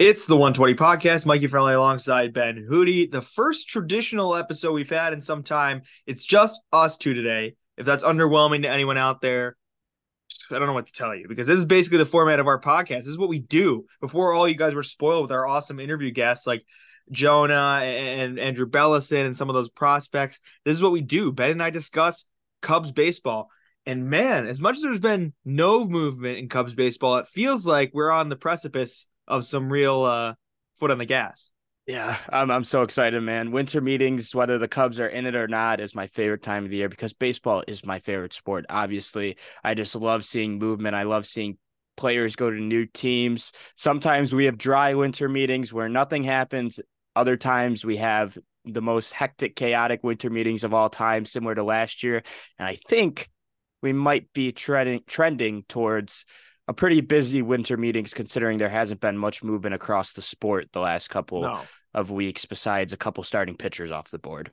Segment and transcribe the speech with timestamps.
[0.00, 1.26] It's the 120 podcast.
[1.26, 3.10] Mikey Friendly alongside Ben Hootie.
[3.10, 5.82] The first traditional episode we've had in some time.
[6.06, 7.54] It's just us two today.
[7.76, 9.58] If that's underwhelming to anyone out there,
[10.50, 12.58] I don't know what to tell you because this is basically the format of our
[12.58, 13.00] podcast.
[13.00, 13.84] This is what we do.
[14.00, 16.64] Before all you guys were spoiled with our awesome interview guests like
[17.10, 20.40] Jonah and Andrew Bellison and some of those prospects.
[20.64, 21.30] This is what we do.
[21.30, 22.24] Ben and I discuss
[22.62, 23.50] Cubs baseball.
[23.84, 27.90] And man, as much as there's been no movement in Cubs baseball, it feels like
[27.92, 30.34] we're on the precipice of some real uh,
[30.78, 31.50] foot on the gas.
[31.86, 33.50] Yeah, I'm I'm so excited, man.
[33.50, 36.70] Winter meetings, whether the Cubs are in it or not, is my favorite time of
[36.70, 38.64] the year because baseball is my favorite sport.
[38.68, 40.94] Obviously, I just love seeing movement.
[40.94, 41.58] I love seeing
[41.96, 43.52] players go to new teams.
[43.74, 46.78] Sometimes we have dry winter meetings where nothing happens.
[47.16, 51.62] Other times we have the most hectic, chaotic winter meetings of all time, similar to
[51.62, 52.22] last year.
[52.58, 53.28] And I think
[53.82, 56.24] we might be trending trending towards
[56.70, 60.78] a pretty busy winter meetings considering there hasn't been much movement across the sport the
[60.78, 61.60] last couple no.
[61.92, 64.52] of weeks besides a couple starting pitchers off the board.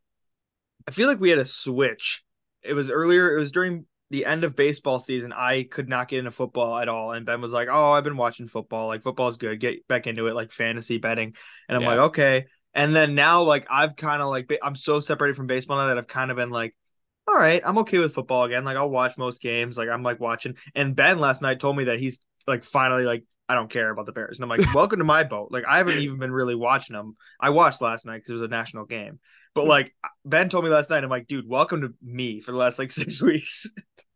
[0.87, 2.23] I feel like we had a switch.
[2.63, 5.31] It was earlier, it was during the end of baseball season.
[5.31, 7.11] I could not get into football at all.
[7.11, 8.87] And Ben was like, Oh, I've been watching football.
[8.87, 9.59] Like football's good.
[9.59, 11.35] Get back into it, like fantasy betting.
[11.69, 11.89] And I'm yeah.
[11.89, 12.45] like, okay.
[12.73, 15.99] And then now, like, I've kind of like, I'm so separated from baseball now that
[15.99, 16.73] I've kind of been like,
[17.27, 18.63] all right, I'm okay with football again.
[18.63, 19.77] Like I'll watch most games.
[19.77, 20.55] Like I'm like watching.
[20.73, 24.05] And Ben last night told me that he's like finally like I don't care about
[24.05, 24.37] the Bears.
[24.37, 25.49] And I'm like, welcome to my boat.
[25.51, 27.17] Like I haven't even been really watching them.
[27.39, 29.19] I watched last night because it was a national game.
[29.53, 29.69] But hmm.
[29.69, 32.79] like Ben told me last night, I'm like, dude, welcome to me for the last
[32.79, 33.69] like six weeks.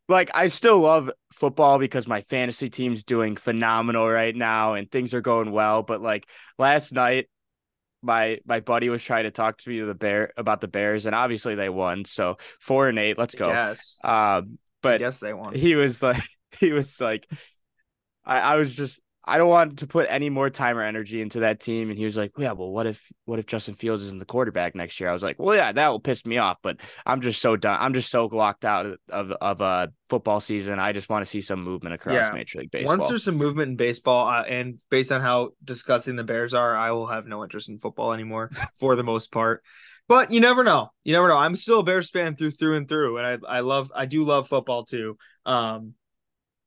[0.08, 5.14] like I still love football because my fantasy team's doing phenomenal right now and things
[5.14, 5.84] are going well.
[5.84, 7.28] But like last night,
[8.02, 11.16] my my buddy was trying to talk to me the bear about the Bears, and
[11.16, 12.06] obviously they won.
[12.06, 13.48] So four and eight, let's go.
[13.48, 13.98] Yes.
[14.04, 15.54] Um, but yes, they won.
[15.54, 16.24] He was like,
[16.60, 17.28] he was like,
[18.26, 21.42] I, I was just I don't want to put any more time or energy into
[21.42, 21.90] that team.
[21.90, 24.76] And he was like, Yeah, well, what if what if Justin Fields isn't the quarterback
[24.76, 25.10] next year?
[25.10, 27.78] I was like, Well, yeah, that will piss me off, but I'm just so done.
[27.80, 30.80] I'm just so locked out of of a football season.
[30.80, 32.32] I just want to see some movement across yeah.
[32.34, 32.98] Major League Baseball.
[32.98, 36.76] Once there's some movement in baseball, uh, and based on how disgusting the Bears are,
[36.76, 38.50] I will have no interest in football anymore
[38.80, 39.64] for the most part.
[40.08, 40.90] But you never know.
[41.04, 41.38] You never know.
[41.38, 44.24] I'm still a Bears fan through through and through, and I I love I do
[44.24, 45.18] love football too.
[45.46, 45.94] Um,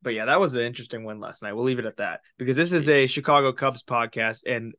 [0.05, 1.55] but yeah, that was an interesting one last night.
[1.55, 4.75] We'll leave it at that because this is a Chicago Cubs podcast, and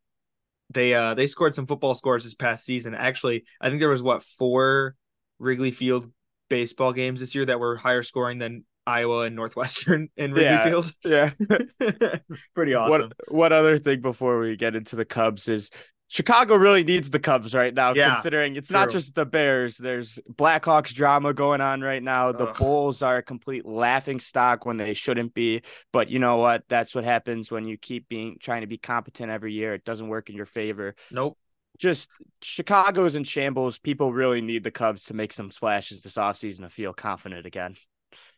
[0.69, 2.96] they uh they scored some football scores this past season.
[2.96, 4.96] Actually, I think there was what four
[5.40, 6.09] Wrigley Field
[6.50, 10.63] baseball games this year that were higher scoring than Iowa and Northwestern in Wrigley yeah,
[10.63, 10.94] Field.
[11.03, 11.31] Yeah,
[12.56, 13.12] pretty awesome.
[13.28, 15.72] What, what other thing before we get into the Cubs is
[16.08, 18.78] Chicago really needs the Cubs right now, yeah, considering it's true.
[18.78, 19.78] not just the Bears.
[19.78, 22.32] There's Blackhawks drama going on right now.
[22.32, 22.58] The Ugh.
[22.58, 25.62] Bulls are a complete laughing stock when they shouldn't be.
[25.92, 26.64] But you know what?
[26.70, 29.74] That's what happens when you keep being trying to be competent every year.
[29.74, 30.96] It doesn't work in your favor.
[31.12, 31.38] Nope.
[31.78, 32.10] Just
[32.42, 33.80] Chicago's in shambles.
[33.80, 37.76] People really need the Cubs to make some splashes this offseason to feel confident again.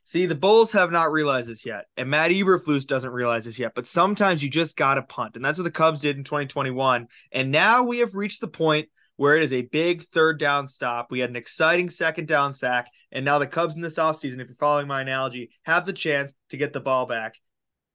[0.07, 3.75] See, the Bulls have not realized this yet, and Matt Eberflus doesn't realize this yet.
[3.75, 7.09] But sometimes you just got to punt, and that's what the Cubs did in 2021.
[7.33, 8.87] And now we have reached the point
[9.17, 11.11] where it is a big third down stop.
[11.11, 14.47] We had an exciting second down sack, and now the Cubs in this offseason, if
[14.47, 17.35] you're following my analogy, have the chance to get the ball back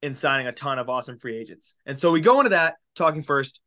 [0.03, 1.73] in signing a ton of awesome free agents.
[1.87, 3.59] And so we go into that talking first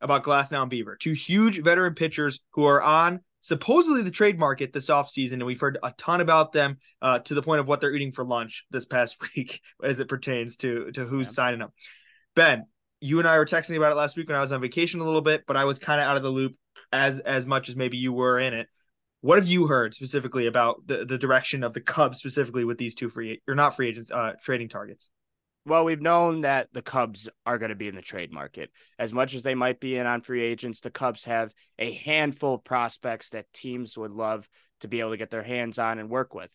[0.00, 4.72] about Glasnow and Bieber, two huge veteran pitchers who are on supposedly the trade market
[4.72, 7.78] this offseason, and we've heard a ton about them uh, to the point of what
[7.78, 11.32] they're eating for lunch this past week as it pertains to to who's yeah.
[11.32, 11.70] signing them.
[12.34, 12.64] Ben,
[13.00, 15.04] you and I were texting about it last week when I was on vacation a
[15.04, 16.56] little bit, but I was kind of out of the loop
[16.90, 18.66] as as much as maybe you were in it.
[19.20, 22.94] What have you heard specifically about the, the direction of the Cubs specifically with these
[22.94, 25.10] two free or not free agents uh, trading targets?
[25.66, 28.70] Well, we've known that the Cubs are going to be in the trade market.
[28.98, 32.56] As much as they might be in on free agents, the Cubs have a handful
[32.56, 34.46] of prospects that teams would love
[34.80, 36.54] to be able to get their hands on and work with.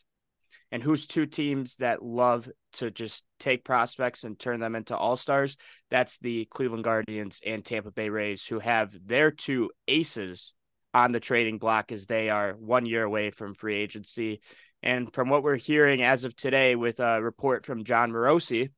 [0.72, 5.16] And who's two teams that love to just take prospects and turn them into all
[5.16, 5.58] stars?
[5.90, 10.54] That's the Cleveland Guardians and Tampa Bay Rays, who have their two aces
[10.94, 14.42] on the trading block as they are one year away from free agency.
[14.84, 18.70] And from what we're hearing as of today, with a report from Jon Morosi,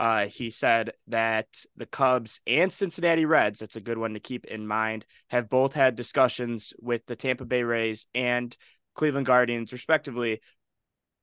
[0.00, 4.44] uh, he said that the Cubs and Cincinnati Reds, that's a good one to keep
[4.46, 8.56] in mind, have both had discussions with the Tampa Bay Rays and
[8.94, 10.40] Cleveland Guardians, respectively,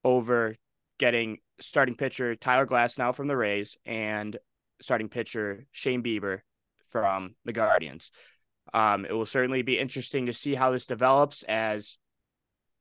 [0.03, 0.55] over
[0.99, 4.37] getting starting pitcher Tyler Glasnow from the Rays and
[4.81, 6.39] starting pitcher Shane Bieber
[6.87, 8.11] from the Guardians.
[8.73, 11.97] Um, it will certainly be interesting to see how this develops as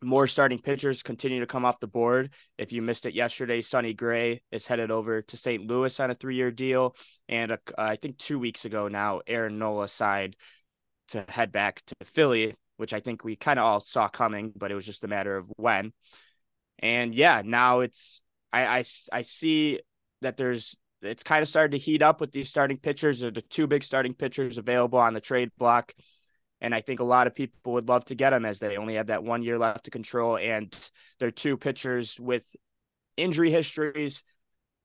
[0.03, 2.31] more starting pitchers continue to come off the board.
[2.59, 5.67] If you missed it yesterday, Sonny Gray is headed over to St.
[5.67, 6.97] Louis on a three-year deal,
[7.29, 10.37] and I think two weeks ago now, Aaron Nola signed
[11.09, 14.71] to head back to Philly, which I think we kind of all saw coming, but
[14.71, 15.93] it was just a matter of when.
[16.79, 18.23] And yeah, now it's
[18.53, 19.81] I I, I see
[20.23, 23.23] that there's it's kind of started to heat up with these starting pitchers.
[23.23, 25.93] Are the two big starting pitchers available on the trade block.
[26.61, 28.97] And I think a lot of people would love to get them as they only
[28.97, 30.37] have that one year left to control.
[30.37, 30.75] And
[31.19, 32.45] they're two pitchers with
[33.17, 34.23] injury histories.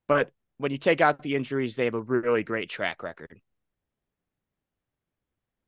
[0.08, 3.40] But when you take out the injuries, they have a really great track record.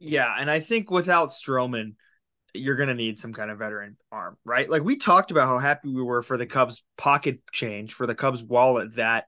[0.00, 0.34] Yeah.
[0.38, 1.94] And I think without Stroman,
[2.55, 4.70] you're going to need some kind of veteran arm, right?
[4.70, 8.14] Like we talked about how happy we were for the Cubs pocket change, for the
[8.14, 9.26] Cubs wallet that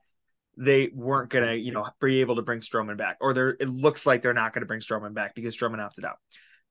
[0.57, 3.69] they weren't going to, you know, be able to bring Stroman back, or they're, it
[3.69, 6.17] looks like they're not going to bring Stroman back because Stroman opted out.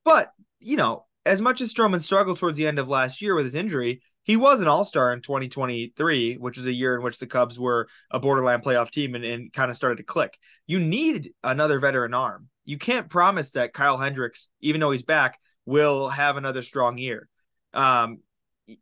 [0.04, 3.44] But, you know, as much as Stroman struggled towards the end of last year with
[3.44, 7.18] his injury, he was an all star in 2023, which was a year in which
[7.18, 10.38] the Cubs were a borderline playoff team and, and kind of started to click.
[10.66, 12.48] You need another veteran arm.
[12.64, 17.28] You can't promise that Kyle Hendricks, even though he's back, will have another strong year.
[17.72, 18.18] Um,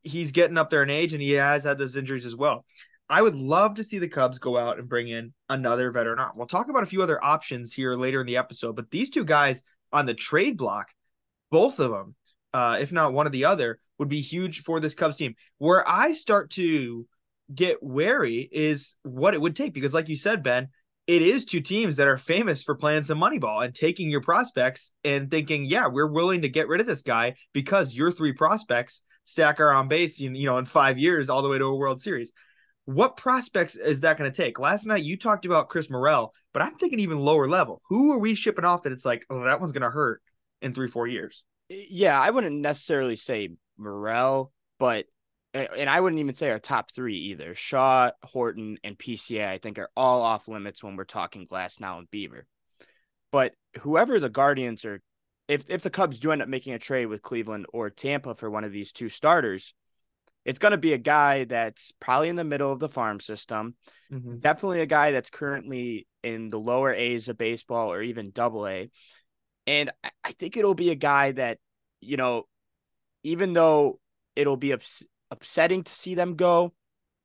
[0.03, 2.65] he's getting up there in age and he has had those injuries as well.
[3.09, 6.33] I would love to see the Cubs go out and bring in another veteran arm.
[6.37, 9.25] We'll talk about a few other options here later in the episode, but these two
[9.25, 9.63] guys
[9.93, 10.91] on the trade block
[11.51, 12.15] both of them,
[12.53, 15.35] uh, if not one or the other, would be huge for this Cubs team.
[15.59, 17.07] Where I start to
[17.55, 20.69] get wary is what it would take because, like you said, Ben,
[21.07, 24.21] it is two teams that are famous for playing some money ball and taking your
[24.21, 28.35] prospects and thinking, yeah, we're willing to get rid of this guy because your three
[28.35, 31.75] prospects stack are on base, you know, in five years all the way to a
[31.75, 32.33] World Series.
[32.85, 34.59] What prospects is that going to take?
[34.59, 37.81] Last night you talked about Chris Morel, but I'm thinking even lower level.
[37.89, 40.23] Who are we shipping off that it's like, oh, that one's going to hurt?
[40.61, 41.45] In three, four years.
[41.69, 45.07] Yeah, I wouldn't necessarily say Morel, but
[45.55, 47.55] and I wouldn't even say our top three either.
[47.55, 52.11] Shaw, Horton, and PCA, I think, are all off limits when we're talking Glasnow and
[52.11, 52.43] Bieber.
[53.33, 55.01] But whoever the Guardians are,
[55.49, 58.51] if if the Cubs do end up making a trade with Cleveland or Tampa for
[58.51, 59.75] one of these two starters,
[60.45, 63.75] it's going to be a guy that's probably in the middle of the farm system.
[64.13, 64.39] Mm-hmm.
[64.39, 68.91] Definitely a guy that's currently in the lower A's of baseball or even double A.
[69.69, 69.91] And
[70.25, 71.59] I think it'll be a guy that,
[72.01, 72.45] you know,
[73.23, 74.01] even though
[74.35, 76.73] it'll be ups- upsetting to see them go,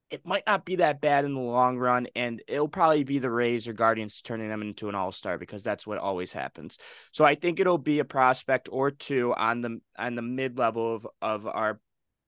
[0.10, 2.07] it might not be that bad in the long run.
[2.18, 5.63] And it'll probably be the Rays or Guardians turning them into an all star because
[5.63, 6.78] that's what always happens.
[7.13, 10.96] So I think it'll be a prospect or two on the on the mid level
[10.96, 11.80] of, of our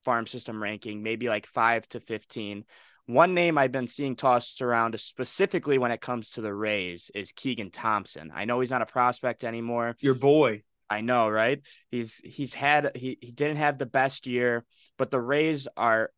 [0.02, 2.64] farm system ranking, maybe like five to 15,
[3.06, 7.32] one name I've been seeing tossed around, specifically when it comes to the Rays, is
[7.32, 8.32] Keegan Thompson.
[8.34, 9.96] I know he's not a prospect anymore.
[10.00, 10.62] Your boy.
[10.88, 11.60] I know, right?
[11.90, 14.64] He's he's had he, he didn't have the best year,
[14.98, 16.10] but the Rays are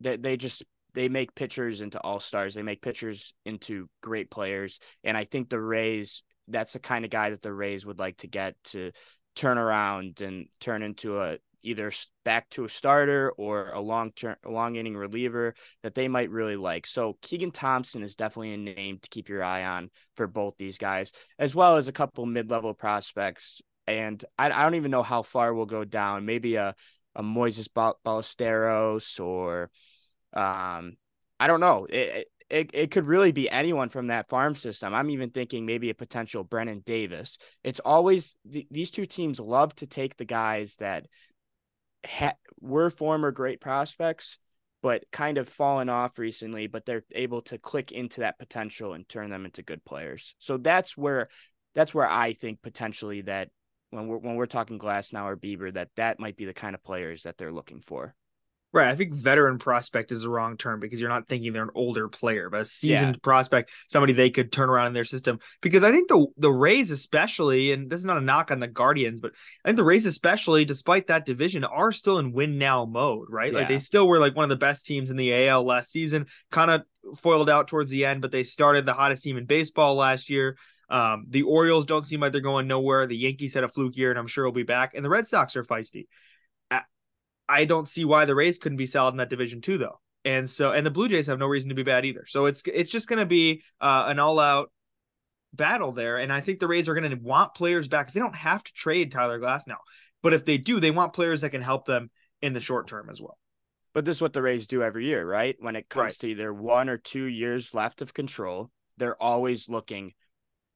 [0.00, 0.64] they, they just
[0.94, 2.54] they make pitchers into all stars.
[2.54, 4.80] They make pitchers into great players.
[5.04, 8.18] And I think the Rays, that's the kind of guy that the Rays would like
[8.18, 8.92] to get to
[9.34, 11.92] turn around and turn into a either
[12.24, 16.56] back to a starter or a long term, long inning reliever that they might really
[16.56, 16.86] like.
[16.86, 20.78] So Keegan Thompson is definitely a name to keep your eye on for both these
[20.78, 23.62] guys, as well as a couple mid level prospects.
[23.86, 26.26] And I, I don't even know how far we'll go down.
[26.26, 26.74] Maybe a
[27.14, 29.70] a Moises Ballesteros or
[30.32, 30.96] um
[31.38, 31.86] I don't know.
[31.90, 34.94] It, it, it could really be anyone from that farm system.
[34.94, 37.38] I'm even thinking maybe a potential Brennen Davis.
[37.64, 41.06] It's always th- these two teams love to take the guys that
[42.06, 44.38] ha- were former great prospects,
[44.82, 49.08] but kind of fallen off recently, but they're able to click into that potential and
[49.08, 50.34] turn them into good players.
[50.38, 51.28] So that's where
[51.74, 53.50] that's where I think potentially that
[53.90, 56.82] when we're when we're talking Glasnow or Bieber, that that might be the kind of
[56.82, 58.14] players that they're looking for.
[58.74, 58.88] Right.
[58.88, 62.08] I think veteran prospect is the wrong term because you're not thinking they're an older
[62.08, 63.20] player, but a seasoned yeah.
[63.22, 65.40] prospect, somebody they could turn around in their system.
[65.60, 68.68] Because I think the the Rays, especially, and this is not a knock on the
[68.68, 72.86] Guardians, but I think the Rays, especially, despite that division, are still in win now
[72.86, 73.52] mode, right?
[73.52, 73.58] Yeah.
[73.58, 76.26] Like they still were like one of the best teams in the AL last season,
[76.50, 76.82] kind of
[77.18, 80.56] foiled out towards the end, but they started the hottest team in baseball last year.
[80.88, 83.06] Um, the Orioles don't seem like they're going nowhere.
[83.06, 84.92] The Yankees had a fluke year, and I'm sure he'll be back.
[84.94, 86.06] And the Red Sox are feisty.
[87.48, 90.00] I don't see why the Rays couldn't be solid in that division too, though.
[90.24, 92.24] And so, and the Blue Jays have no reason to be bad either.
[92.26, 94.70] So it's it's just going to be uh, an all out
[95.52, 96.18] battle there.
[96.18, 98.62] And I think the Rays are going to want players back because they don't have
[98.62, 99.78] to trade Tyler Glasnow.
[100.22, 103.08] But if they do, they want players that can help them in the short term
[103.10, 103.36] as well.
[103.94, 105.56] But this is what the Rays do every year, right?
[105.58, 106.18] When it comes right.
[106.20, 110.14] to either one or two years left of control, they're always looking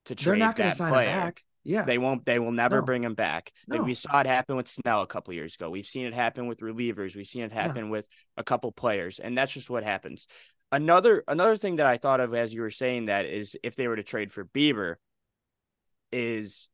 [0.07, 0.33] to trade.
[0.33, 1.09] They're not going to sign player.
[1.09, 1.45] him back.
[1.67, 1.83] Yeah.
[1.83, 2.25] They won't.
[2.25, 2.83] They will never No.
[2.85, 3.51] bring him back.
[3.67, 3.83] No.
[3.83, 5.69] we saw it happen with Snell a couple years ago.
[5.69, 7.17] We've seen it happen with relievers.
[7.17, 10.29] We've seen it happen with a couple players, and that's just what happens.
[10.71, 13.89] Another another thing that I thought of as you were saying that is if they
[13.89, 14.95] were to trade for Bieber,
[16.13, 16.69] is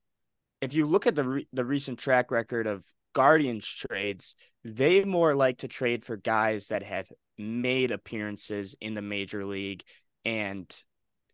[0.61, 2.84] if you look at the re- the recent track record of
[3.14, 7.08] Guardians trades, they more like to trade for guys that have
[7.38, 9.82] made appearances in the major league
[10.25, 10.70] and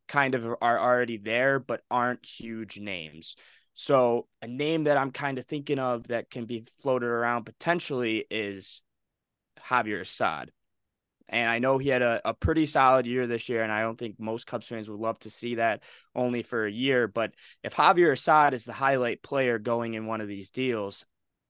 [0.09, 3.37] kind of are already there but aren't huge names.
[3.75, 8.25] So a name that I'm kind of thinking of that can be floated around potentially
[8.31, 8.83] is
[9.61, 10.51] Javier Assad.
[11.29, 13.99] And I know he had a, a pretty solid year this year, and I don't
[13.99, 15.83] think most Cubs fans would love to see that
[16.15, 17.07] only for a year.
[17.07, 21.05] But if Javier Assad is the highlight player going in one of these deals,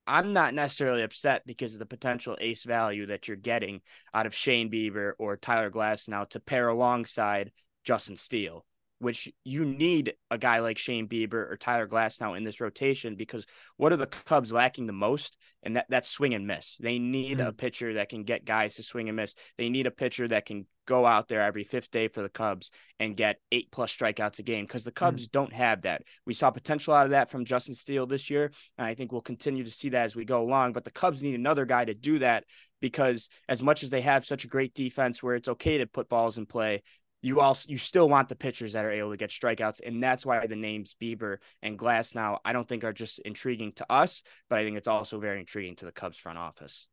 [0.08, 4.34] I'm not necessarily upset because of the potential ace value that you're getting out of
[4.34, 7.52] Shane Bieber or Tyler Glasnow to pair alongside
[7.84, 8.64] Justin Steele,
[8.98, 13.46] which you need a guy like Shane Bieber or Tyler Glasnow in this rotation because
[13.76, 15.36] what are the Cubs lacking the most?
[15.62, 16.76] And that, that's swing and miss.
[16.76, 17.56] They need a hmm.
[17.56, 19.34] pitcher that can get guys to swing and miss.
[19.56, 22.70] They need a pitcher that can go out there every fifth day for the Cubs
[22.98, 25.30] and get eight plus strikeouts a game because the Cubs hmm.
[25.32, 26.02] don't have that.
[26.26, 29.20] We saw potential out of that from Justin Steele this year, and I think we'll
[29.20, 30.72] continue to see that as we go along.
[30.72, 32.44] But the Cubs need another guy to do that
[32.80, 36.08] because as much as they have such a great defense where it's okay to put
[36.08, 36.82] balls in play,
[37.22, 40.24] you also you still want the pitchers that are able to get strikeouts, and that's
[40.24, 44.58] why the names Bieber and Glasnow I don't think are just intriguing to us, but
[44.58, 46.88] I think it's also very intriguing to the Cubs front office.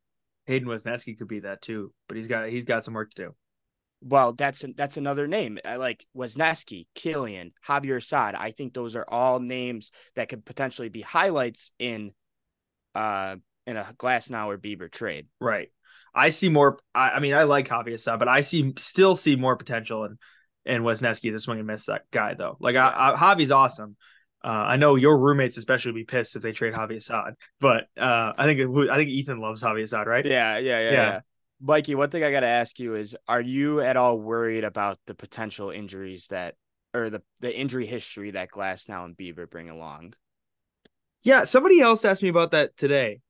[0.45, 3.35] Hayden Wesneski could be that too, but he's got he's got some work to do.
[4.01, 5.59] Well, that's that's another name.
[5.65, 8.35] I like Wesneski, Kilian, Javier Assad.
[8.35, 12.11] I think those are all names that could potentially be highlights in
[12.93, 15.27] uh in a Glasnow or Bieber trade.
[15.39, 15.71] Right.
[16.15, 16.79] I see more.
[16.93, 20.17] I, I mean, I like Javier Assad, but I see still see more potential in
[20.65, 22.57] in Wesneski as a swing and miss that guy though.
[22.59, 23.97] Like I, I, Javi's awesome.
[24.43, 27.87] Uh, I know your roommates especially would be pissed if they trade Javier Assad, but
[27.97, 30.25] uh, I think it, I think Ethan loves Javier Assad, right?
[30.25, 30.91] Yeah, yeah, yeah, Yeah.
[30.91, 31.19] yeah.
[31.61, 34.99] Mikey, one thing I got to ask you is are you at all worried about
[35.07, 36.55] the potential injuries that
[36.93, 40.13] or the the injury history that Glasnow and Bieber bring along?
[41.23, 43.21] Yeah, somebody else asked me about that today.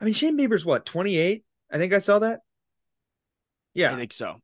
[0.00, 1.42] I mean, Shane Bieber's what, 28?
[1.70, 2.40] I think I saw that.
[3.74, 4.36] Yeah, I think so.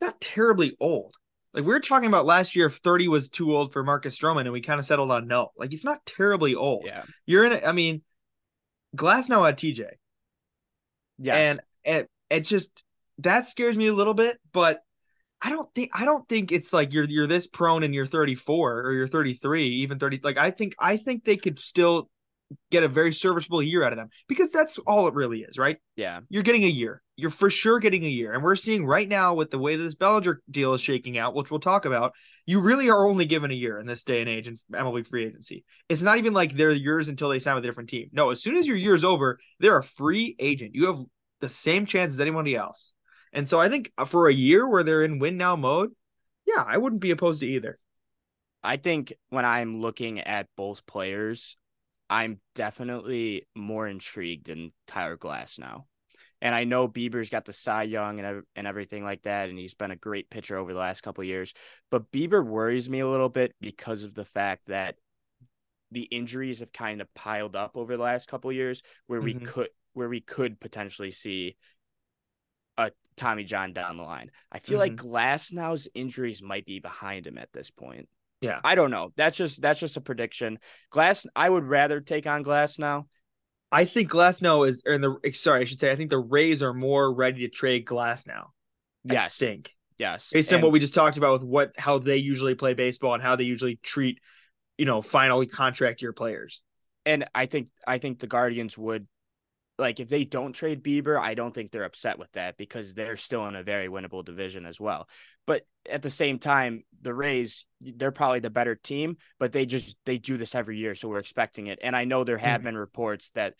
[0.00, 1.14] not terribly old.
[1.52, 4.42] Like we were talking about last year, if 30 was too old for Marcus Stroman,
[4.42, 5.52] and we kind of settled on no.
[5.56, 6.84] Like he's not terribly old.
[6.84, 7.02] Yeah.
[7.24, 7.62] You're in it.
[7.66, 8.02] I mean,
[8.94, 9.86] Glasnow had TJ.
[11.18, 11.58] Yes.
[11.84, 12.82] And it, it's just
[13.18, 14.80] that scares me a little bit, but
[15.40, 18.80] I don't think I don't think it's like you're you're this prone and you're 34
[18.82, 20.20] or you're 33, even 30.
[20.22, 22.10] Like I think I think they could still
[22.70, 25.78] get a very serviceable year out of them because that's all it really is, right?
[25.96, 26.20] yeah.
[26.28, 27.02] You're getting a year.
[27.16, 28.32] You're for sure getting a year.
[28.34, 31.50] And we're seeing right now with the way this Bellinger deal is shaking out, which
[31.50, 32.12] we'll talk about,
[32.44, 35.24] you really are only given a year in this day and age in MLB free
[35.24, 35.64] agency.
[35.88, 38.10] It's not even like they're yours until they sign with a different team.
[38.12, 40.74] No, as soon as your year's over, they're a free agent.
[40.74, 41.00] You have
[41.40, 42.92] the same chance as anybody else.
[43.32, 45.90] And so I think for a year where they're in win now mode,
[46.46, 47.78] yeah, I wouldn't be opposed to either.
[48.62, 51.56] I think when I'm looking at both players,
[52.08, 55.84] I'm definitely more intrigued in Tyler Glasnow.
[56.40, 59.74] And I know Bieber's got the Cy Young and and everything like that, and he's
[59.74, 61.54] been a great pitcher over the last couple of years.
[61.90, 64.96] But Bieber worries me a little bit because of the fact that
[65.90, 69.34] the injuries have kind of piled up over the last couple of years, where we
[69.34, 69.46] Mhm.
[69.46, 71.56] could where we could potentially see
[72.76, 74.30] a Tommy John down the line.
[74.52, 78.10] I feel like Glasnow's injuries might be behind him at this point.
[78.40, 78.60] Yeah.
[78.62, 79.12] I don't know.
[79.16, 80.58] That's just that's just a prediction.
[80.90, 83.06] Glass, I would rather take on Glasnow.
[83.72, 86.18] I think Glasnow is or in the eh, sorry, I should say I think the
[86.18, 88.44] Rays are more ready to trade Glasnow.
[89.08, 89.72] I Yes, think.
[89.98, 90.30] yes.
[90.32, 93.22] based on what we just talked about with what how they usually play baseball and
[93.22, 94.20] how they usually treat
[94.78, 96.60] you know final contract year players
[97.04, 99.06] and I think I think the Guardians would
[99.78, 103.16] like if they don't trade Bieber, I don't think they're upset with that because they're
[103.16, 105.08] still in a very winnable division as well.
[105.46, 109.98] But at the same time, the Rays, they're probably the better team, but they just
[110.06, 111.78] they do this every year, so we're expecting it.
[111.82, 112.64] And I know there have Mhm.
[112.64, 113.54] been reports that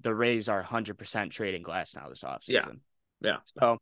[0.00, 2.48] the Rays are 100% trading Glasnow this offseason.
[2.48, 2.66] Yeah.
[3.20, 3.36] Yeah.
[3.60, 3.78] So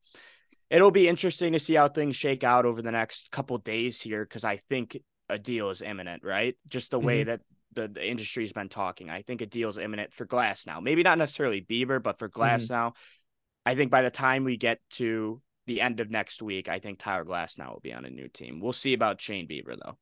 [0.68, 4.25] it'll be interesting to see how things shake out over the next couple days here
[4.25, 6.56] because I think a deal is imminent, right?
[6.66, 7.26] Just the way Mhm.
[7.26, 7.40] that
[7.75, 9.10] the, the industry's been talking.
[9.10, 10.82] I think a deal is imminent for Glasnow.
[10.82, 12.75] Maybe not necessarily Bieber, but for Glass Mm-hmm.
[12.75, 12.92] now.
[13.66, 16.98] I think by the time we get to the end of next week, I think
[16.98, 18.60] Tyler Glasnow will be on a new team.
[18.60, 19.98] We'll see about Shane Bieber though.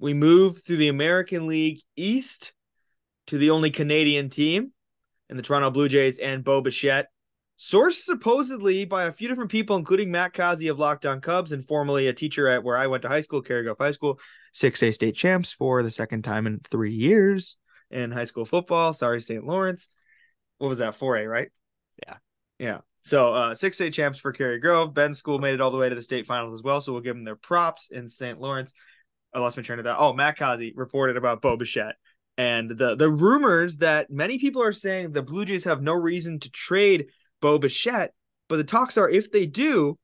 [0.00, 2.52] we move through the american league east
[3.28, 4.72] to the only canadian team
[5.30, 7.06] in the toronto blue jays and bo bichette
[7.58, 12.08] Sourced supposedly by a few different people, including Matt Kazi of Lockdown Cubs and formerly
[12.08, 14.18] a teacher at where I went to high school, Cary Grove High School,
[14.54, 17.56] 6A state champs for the second time in three years
[17.90, 18.92] in high school football.
[18.92, 19.46] Sorry, St.
[19.46, 19.88] Lawrence.
[20.58, 20.98] What was that?
[20.98, 21.48] 4A, right?
[22.06, 22.16] Yeah.
[22.58, 22.78] Yeah.
[23.04, 24.92] So uh, 6A champs for Cary Grove.
[24.92, 26.80] Ben's school made it all the way to the state finals as well.
[26.80, 28.40] So we'll give them their props in St.
[28.40, 28.74] Lawrence.
[29.32, 30.00] I lost my train of thought.
[30.00, 31.96] Oh, Matt Kazi reported about Bo Bichette.
[32.36, 36.40] And the the rumors that many people are saying the Blue Jays have no reason
[36.40, 37.06] to trade
[37.40, 38.14] Bo Bichette,
[38.48, 39.98] but the talks are if they do,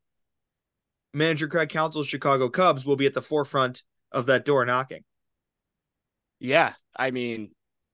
[1.12, 3.82] manager Craig Counsell's Chicago Cubs will be at the forefront
[4.12, 5.04] of that door knocking.
[6.38, 7.50] Yeah, I mean,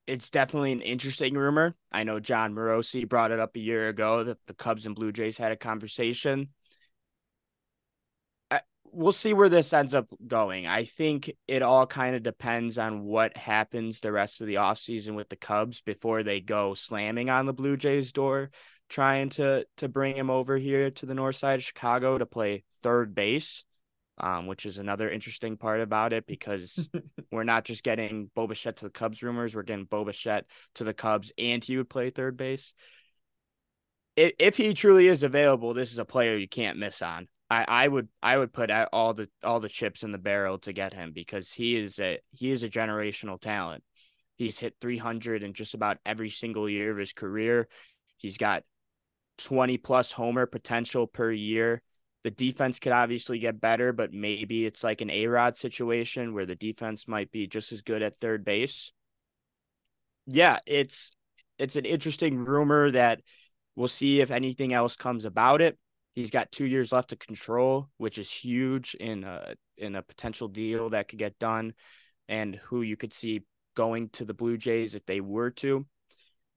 [0.06, 1.74] it's definitely an interesting rumor.
[1.90, 5.12] I know Jon Morosi brought it up a year ago that the Cubs and Blue
[5.12, 6.48] Jays had a conversation
[8.50, 8.60] I,
[8.92, 10.66] we'll see where this ends up going.
[10.66, 15.14] I think it all kind of depends on what happens the rest of the offseason
[15.14, 18.50] with the Cubs before they go slamming on the Blue Jays door
[18.88, 22.64] trying to to bring him over here to the north side of Chicago to play
[22.82, 23.64] third base.
[24.18, 26.88] Um, which is another interesting part about it because
[27.30, 30.84] we're not just getting Bo Bichette to the Cubs rumors, we're getting Bo Bichette to
[30.84, 32.72] the Cubs and he would play third base.
[34.16, 37.28] If, if he truly is available, this is a player you can't miss on.
[37.48, 40.72] I, I would I would put all the all the chips in the barrel to
[40.72, 43.84] get him because he is a he is a generational talent.
[44.36, 47.68] He's hit 300 in just about every single year of his career.
[48.16, 48.64] He's got
[49.38, 51.82] 20 plus homer potential per year.
[52.24, 56.46] The defense could obviously get better, but maybe it's like an A Rod situation where
[56.46, 58.92] the defense might be just as good at third base.
[60.26, 61.12] Yeah, it's
[61.58, 63.20] it's an interesting rumor that
[63.76, 65.78] we'll see if anything else comes about it.
[66.14, 70.48] He's got two years left to control, which is huge in a in a potential
[70.48, 71.74] deal that could get done,
[72.28, 73.42] and who you could see
[73.76, 75.86] going to the Blue Jays if they were to.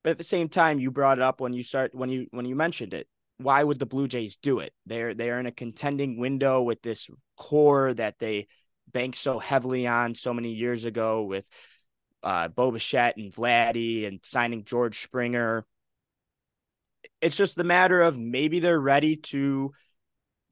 [0.09, 2.47] But at the same time, you brought it up when you start when you when
[2.47, 3.07] you mentioned it.
[3.37, 4.73] Why would the Blue Jays do it?
[4.87, 8.47] They're they're in a contending window with this core that they
[8.91, 11.47] banked so heavily on so many years ago with
[12.23, 15.63] uh, Bo Bichette and Vladdy and signing George Springer
[17.21, 19.73] it's just the matter of maybe they're ready to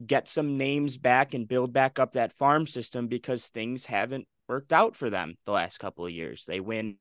[0.06, 4.72] get some names back and build back up that farm system because things haven't worked
[4.72, 6.46] out for them the last couple of years.
[6.46, 6.98] They win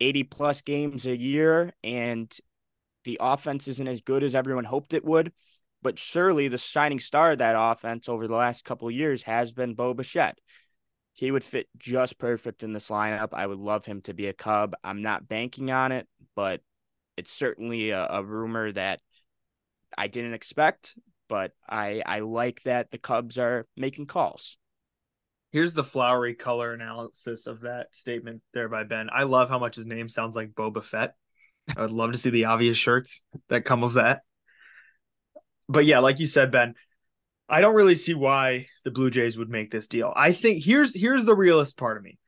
[0.00, 2.36] 80 plus games a year and
[3.04, 5.32] the offense isn't as good as everyone hoped it would.
[5.82, 9.74] But surely the shining star of that offense over the last couple years has been
[9.74, 10.38] Bo Bichette.
[11.12, 13.28] He would fit just perfect in this lineup.
[13.32, 14.74] I would love him to be a Cub.
[14.82, 16.62] I'm not banking on it, but
[17.16, 19.00] it's certainly a, a rumor that
[19.96, 20.96] I didn't expect,
[21.28, 24.56] but I I like that the Cubs are making calls.
[25.54, 29.08] Here's the flowery color analysis of that statement there by Ben.
[29.12, 31.14] I love how much his name sounds like Boba Fett.
[31.76, 34.22] I would love to see the obvious shirts that come of that.
[35.68, 36.74] But yeah, like you said, Ben,
[37.48, 40.12] I don't really see why the Blue Jays would make this deal.
[40.16, 42.18] I think here's here's the realist part of me.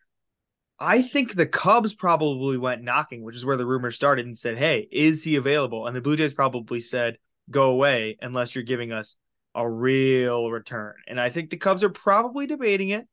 [0.79, 4.57] I think the Cubs probably went knocking, which is where the rumor started, and said,
[4.57, 7.19] "Hey, is he available?" And the Blue Jays probably said,
[7.51, 9.17] "Go away unless you're giving us
[9.53, 13.09] a real return." And I think the Cubs are probably debating it.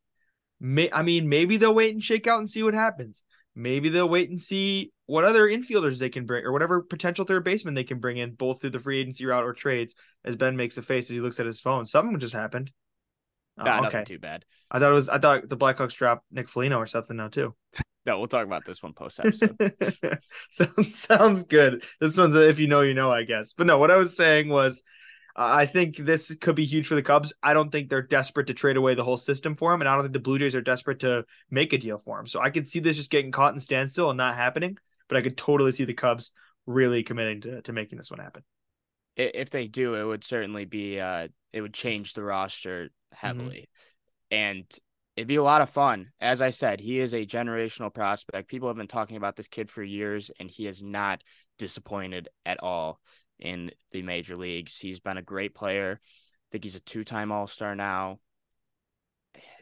[0.63, 3.25] May, I mean, maybe they'll wait and shake out and see what happens.
[3.53, 7.43] Maybe they'll wait and see what other infielders they can bring, or whatever potential third
[7.43, 9.93] baseman they can bring in, both through the free agency route or trades.
[10.23, 12.71] As Ben makes a face as he looks at his phone, something just happened.
[13.59, 13.83] Oh, nah, uh, okay.
[13.83, 14.45] nothing too bad.
[14.71, 15.09] I thought it was.
[15.09, 17.53] I thought the Blackhawks dropped Nick Foligno or something now too.
[18.05, 19.57] no, we'll talk about this one post episode.
[20.49, 21.83] sounds sounds good.
[21.99, 23.51] This one's a, if you know, you know, I guess.
[23.51, 24.81] But no, what I was saying was,
[25.35, 27.33] uh, I think this could be huge for the Cubs.
[27.41, 29.95] I don't think they're desperate to trade away the whole system for him, and I
[29.95, 32.27] don't think the Blue Jays are desperate to make a deal for him.
[32.27, 34.77] So I could see this just getting caught in standstill and not happening.
[35.07, 36.31] But I could totally see the Cubs
[36.65, 38.43] really committing to to making this one happen.
[39.15, 40.99] If they do, it would certainly be.
[40.99, 43.27] Uh, it would change the roster Mm-hmm.
[43.27, 43.69] heavily.
[44.31, 44.35] Mm-hmm.
[44.35, 44.79] And
[45.15, 46.11] it'd be a lot of fun.
[46.19, 48.49] As I said, he is a generational prospect.
[48.49, 51.23] People have been talking about this kid for years, and he has not
[51.59, 52.99] disappointed at all
[53.39, 54.77] in the major leagues.
[54.77, 55.99] He's been a great player.
[56.01, 58.19] I think he's a two-time All-Star now.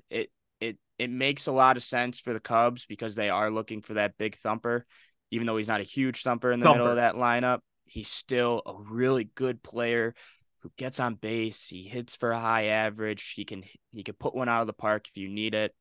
[0.10, 3.82] It it it makes a lot of sense for the Cubs because they are looking
[3.82, 4.86] for that big thumper.
[5.32, 6.80] Even though he's not a huge thumper in the thumper.
[6.80, 10.14] middle of that lineup, he's still a really good player
[10.60, 11.70] who gets on base.
[11.70, 13.34] He hits for a high average.
[13.36, 15.74] He can he can put one out of the park if you need it.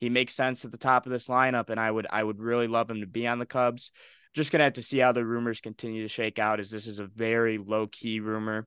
[0.00, 2.66] He makes sense at the top of this lineup, and I would I would really
[2.66, 3.90] love him to be on the Cubs.
[4.34, 6.98] Just gonna have to see how the rumors continue to shake out, as this is
[6.98, 8.66] a very low key rumor.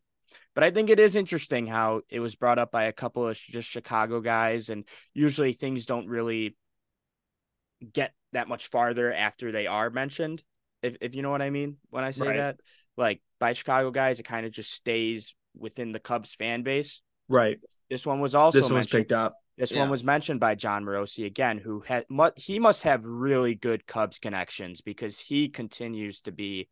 [0.56, 3.38] But I think it is interesting how it was brought up by a couple of
[3.38, 6.56] just Chicago guys, and usually things don't really
[7.92, 10.44] get that much farther after they are mentioned.
[10.82, 12.38] If if you know what I mean when I say right.
[12.38, 12.60] that.
[12.98, 17.02] like by Chicago guys, it kind of just stays within the Cubs fan base.
[17.30, 17.60] Right.
[17.90, 19.36] This one was also this one was picked up.
[19.58, 19.82] This Yeah.
[19.82, 24.20] one was mentioned by Jon Morosi again, who had he must have really good Cubs
[24.20, 26.70] connections because he continues to be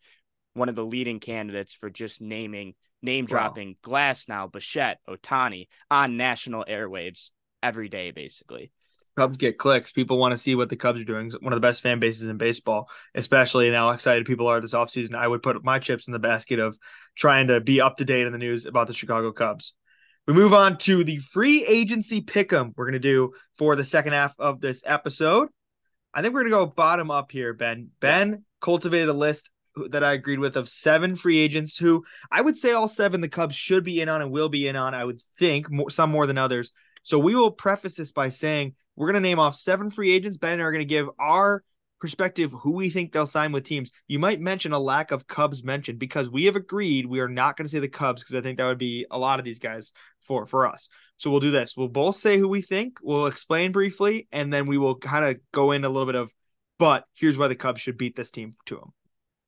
[0.53, 6.65] one of the leading candidates for just naming, name dropping Glasnow, Bichette, Ohtani on national
[6.65, 8.71] airwaves every day, basically.
[9.17, 9.91] Cubs get clicks.
[9.91, 11.27] People want to see what the Cubs are doing.
[11.27, 14.59] It's one of the best fan bases in baseball, especially in how excited people are
[14.61, 15.15] this offseason.
[15.15, 16.77] I would put my chips in the basket of
[17.15, 19.73] trying to be up to date in the news about the Chicago Cubs.
[20.31, 24.33] We move on to the free agency pick'em we're to do for the second half
[24.39, 25.49] of this episode.
[26.13, 27.89] I think we're to go bottom up here, Ben.
[27.99, 29.51] Ben cultivated a list
[29.89, 33.27] that I agreed with of seven free agents who I would say all seven the
[33.27, 34.93] Cubs should be in on and will be in on.
[34.93, 36.71] I would think more, some more than others.
[37.03, 40.37] So we will preface this by saying we're going to name off seven free agents.
[40.37, 41.61] Ben and I are going to give our
[42.01, 43.91] perspective who we think they'll sign with teams.
[44.07, 47.55] You might mention a lack of Cubs mentioned because we have agreed we are not
[47.55, 49.59] going to say the Cubs because I think that would be a lot of these
[49.59, 50.89] guys for for us.
[51.17, 51.77] So we'll do this.
[51.77, 52.97] We'll both say who we think.
[53.01, 56.31] We'll explain briefly, and then we will kind of go in a little bit of.
[56.79, 58.93] But here's why the Cubs should beat this team to them.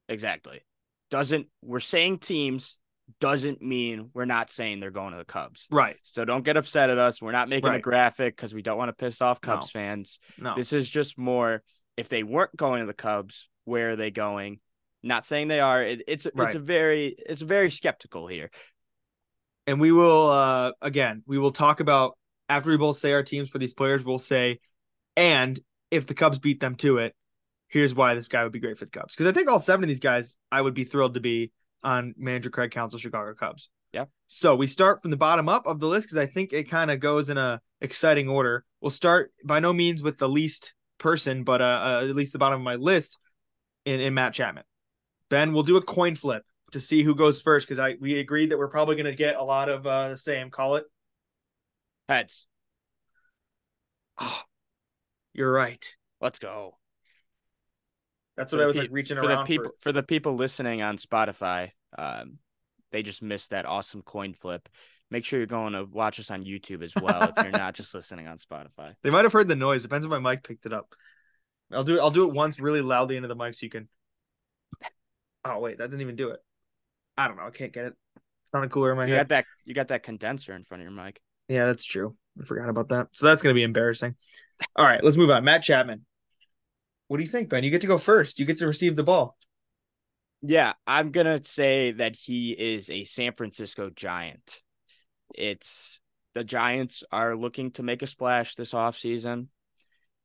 [0.08, 0.62] Exactly.
[1.10, 2.78] Doesn't we're saying teams
[3.20, 5.68] doesn't mean we're not saying they're going to the Cubs.
[5.72, 5.98] Right.
[6.04, 7.22] So don't get upset at us.
[7.22, 9.54] We're not making a graphic because we don't want to piss off No.
[9.54, 10.20] Cubs fans.
[10.40, 10.56] No.
[10.56, 11.64] This is just more
[11.98, 14.60] if they weren't going to the Cubs, where are they going?
[15.04, 15.82] Not saying they are.
[15.84, 16.46] It, it's Right.
[16.48, 18.50] it's a very it's very skeptical here.
[19.68, 22.18] and we will uh again we will talk about
[22.50, 24.60] after we both say our teams for these players we'll say
[25.16, 25.60] and
[25.92, 27.16] if the cubs beat them to it
[27.70, 29.84] here's why this guy would be great for the cubs because i think all seven
[29.86, 31.52] of these guys i would be thrilled to be
[31.84, 34.06] on manager craig Counsell chicago cubs Yeah.
[34.28, 36.92] so we start from the bottom up of the list because i think it kind
[36.92, 41.44] of goes in a exciting order we'll start by no means with the least person
[41.44, 43.18] but uh, uh at least the bottom of my list
[43.86, 44.64] in, in matt chapman
[45.30, 48.52] ben we'll do a coin flip to see who goes first because I we agreed
[48.52, 50.50] that we're probably going to get a lot of uh, the same.
[50.50, 50.86] Call it.
[52.10, 52.48] Heads.
[54.20, 54.42] Oh,
[55.34, 55.88] you're right.
[56.20, 56.78] Let's go.
[58.36, 59.90] That's For what I was pe- like reaching for around the people for.
[59.90, 61.72] for the people listening on Spotify.
[61.98, 62.40] Um,
[62.92, 64.68] they just missed that awesome coin flip.
[65.14, 67.94] Make sure you're going to watch us on YouTube as well if you're not just
[67.94, 68.96] listening on Spotify.
[69.04, 69.84] They might have heard the noise.
[69.84, 70.96] Depends if my mic picked it up.
[71.72, 72.00] I'll do it.
[72.00, 73.88] I'll do it once really loudly into the mic so you can.
[75.46, 76.40] Oh wait, that didn't even do it.
[77.16, 77.46] I don't know.
[77.46, 77.94] I can't get it.
[78.16, 78.22] It
[78.52, 79.28] sounded cooler in my You head.
[79.28, 81.22] got that you got that condenser in front of your mic.
[81.48, 82.16] Yeah, that's true.
[82.42, 83.10] I forgot about that.
[83.12, 84.16] So that's going to be embarrassing.
[84.76, 85.44] All right, let's move on.
[85.44, 86.06] Matt Chapman.
[87.08, 87.64] What do you think, Ben?
[87.64, 88.40] You get to go first.
[88.40, 89.38] You get to receive the ball.
[90.42, 94.62] Yeah, I'm gonna say that he is a San Francisco Giant.
[95.34, 96.00] It's
[96.34, 99.48] the Giants are looking to make a splash this offseason.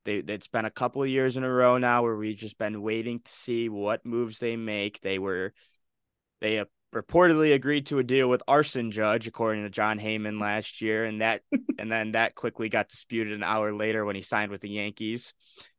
[0.05, 2.83] They it's been a couple of years in a row now where we've just been
[2.83, 5.01] waiting to see what moves they make.
[5.01, 5.53] They were
[6.41, 11.05] they reportedly agreed to a deal with Aaron Judge, according to Jon Heyman last year,
[11.05, 11.43] and that
[11.79, 15.35] and then that quickly got disputed an hour later when he signed with the Yankees.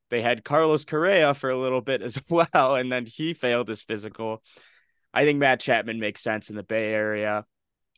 [0.10, 3.82] They had Carlos Correa for a little bit as well, and then he failed his
[3.82, 4.44] physical.
[5.14, 7.46] I think Matt Chapman makes sense in the Bay Area.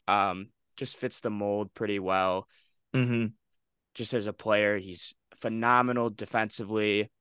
[0.07, 0.47] Um,
[0.81, 2.47] just fits the mold pretty well.
[2.95, 3.27] Mm-hmm.
[3.93, 7.11] Just as a player, he's phenomenal defensively.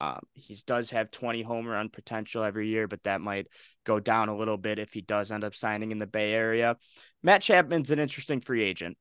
[0.00, 3.46] Um, he does have 20 home run potential every year, but that might
[3.84, 6.76] go down a little bit if he does end up signing in the Bay Area.
[7.22, 8.98] Matt Chapman's an interesting free agent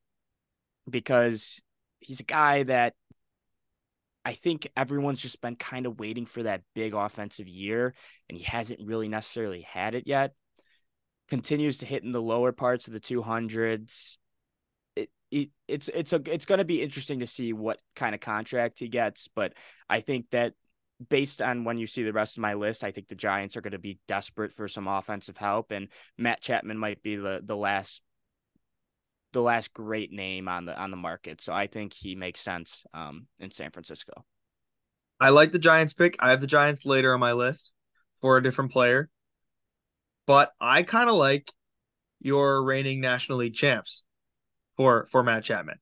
[0.88, 1.60] because
[2.00, 2.94] he's a guy that
[4.24, 7.96] I think everyone's just been kind of waiting for that big offensive year,
[8.30, 10.34] and he hasn't really necessarily had it yet.
[11.30, 14.18] Continues to hit in the lower parts of the 200s.
[14.96, 18.22] It, it it's it's a it's going to be interesting to see what kind of
[18.22, 19.54] contract he gets, but
[19.90, 20.54] I think that
[21.10, 23.62] based on when you see the rest of my list, I think the Giants are
[23.62, 27.58] going to be desperate for some offensive help, and Matt Chapman might be the the
[27.58, 28.02] last
[29.34, 31.42] the last great name on the on the market.
[31.42, 34.24] So I think he makes sense um, in San Francisco.
[35.20, 36.16] I like the Giants pick.
[36.20, 37.72] I have the Giants later on my list
[38.22, 39.10] for a different player.
[40.26, 41.52] But I kind of like
[42.20, 44.04] your reigning National League champs
[44.78, 45.80] for for Matt Chapman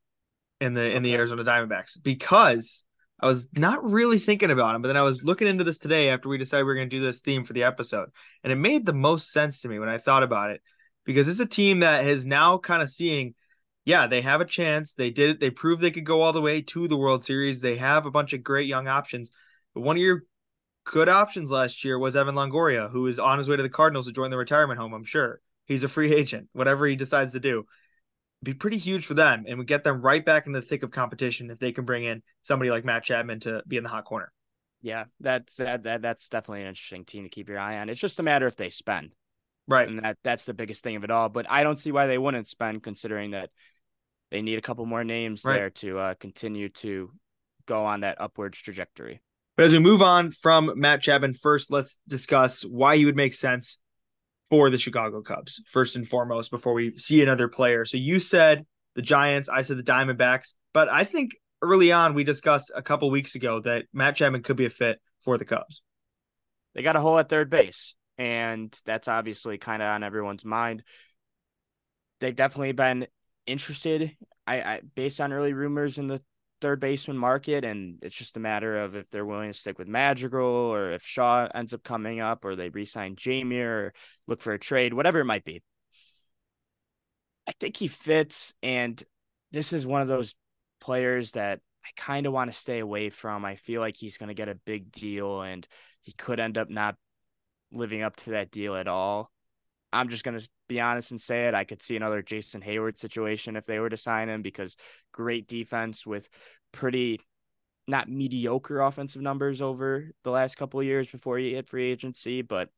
[0.60, 2.84] in the in the Arizona Diamondbacks because
[3.20, 6.10] I was not really thinking about him, but then I was looking into this today
[6.10, 8.10] after we decided we are going to do this theme for the episode,
[8.44, 10.62] and it made the most sense to me when I thought about it
[11.06, 13.36] because it's a team that is now kind of seeing
[13.84, 14.94] yeah, they have a chance.
[14.94, 15.40] They did it.
[15.40, 17.62] They proved they could go all the way to the World Series.
[17.62, 19.32] They have a bunch of great young options.
[19.74, 20.24] But one of your
[20.84, 24.08] good options last year was Evan Longoria, who is on his way to the Cardinals
[24.08, 25.42] to join the retirement home, I'm sure.
[25.66, 27.66] He's a free agent, whatever he decides to do.
[28.44, 30.90] Be pretty huge for them and would get them right back in the thick of
[30.90, 34.06] competition if they can bring in somebody like Matt Chapman to be in the hot
[34.06, 34.32] corner.
[34.82, 37.88] Yeah, that's that, that that's definitely an interesting team to keep your eye on.
[37.88, 39.12] It's just a matter if they spend.
[39.68, 39.88] Right.
[39.88, 41.30] And that that's the biggest thing of it all.
[41.30, 43.52] But I don't see why they wouldn't spend considering that
[44.32, 45.54] they need a couple more names Right.
[45.54, 47.12] there to uh, continue to
[47.68, 49.22] go on that upwards trajectory.
[49.58, 53.34] But as we move on from Matt Chapman, first let's discuss why he would make
[53.34, 53.80] sense
[54.50, 57.86] for the Chicago Cubs, first and foremost, before we see another player.
[57.86, 62.24] So you said the Giants, I said the Diamondbacks, but I think early on we
[62.24, 65.82] discussed a couple weeks ago that Matt Chapman could be a fit for the Cubs.
[66.74, 70.84] They got a hole at third base, and that's obviously kind of on everyone's mind.
[72.20, 73.08] They've definitely been
[73.46, 74.16] interested.
[74.48, 76.22] I, I based on early rumors in the
[76.62, 79.88] third baseman market, and it's just a matter of if they're willing to stick with
[79.88, 83.94] Madrigal or if Shaw ends up coming up or they re-sign Jamie or
[84.28, 85.62] look for a trade, whatever it might be.
[87.48, 89.04] I think he fits, and
[89.52, 90.36] this is one of those
[90.80, 93.44] players that I kind of want to stay away from.
[93.44, 95.68] I feel like he's going to get a big deal, and
[96.02, 96.96] he could end up not
[97.72, 99.32] living up to that deal at all.
[99.94, 101.54] I'm just going to be honest and say it.
[101.54, 104.78] I could see another Jason Heyward situation if they were to sign him because
[105.12, 106.30] great defense with
[106.72, 107.20] pretty
[107.88, 112.42] not mediocre offensive numbers over the last couple of years before he hit free agency,
[112.42, 112.70] but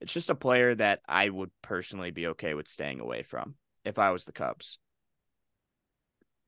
[0.00, 3.54] it's just a player that I would personally be okay with staying away from
[3.84, 4.78] if I was the Cubs.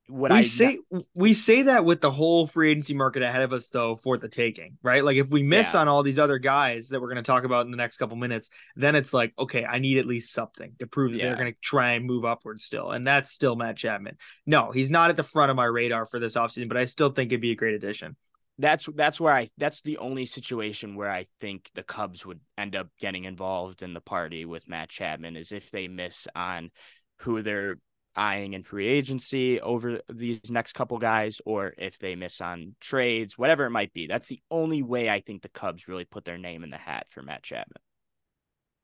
[0.09, 0.79] Would we I say
[1.13, 4.29] we say that with the whole free agency market ahead of us though for the
[4.29, 5.03] taking, right?
[5.03, 5.81] Like if we miss Yeah.
[5.81, 8.15] on all these other guys that we're going to talk about in the next couple
[8.15, 11.51] minutes, then it's like, okay, I need at least something to prove that they're going
[11.51, 12.91] to try and move upward still.
[12.91, 14.17] And that's still Matt Chapman.
[14.45, 17.11] No, he's not at the front of my radar for this offseason, but I still
[17.11, 18.15] think it'd be a great addition.
[18.59, 22.75] that's that's where I that's the only situation where I think the Cubs would end
[22.75, 26.71] up getting involved in the party with Matt Chapman is if they miss on
[27.19, 27.77] who they're
[28.17, 33.37] eyeing in free agency over these next couple guys or if they miss on trades,
[33.37, 34.07] whatever it might be.
[34.07, 37.07] That's the only way I think the Cubs really put their name in the hat
[37.09, 37.81] for Matt Chapman.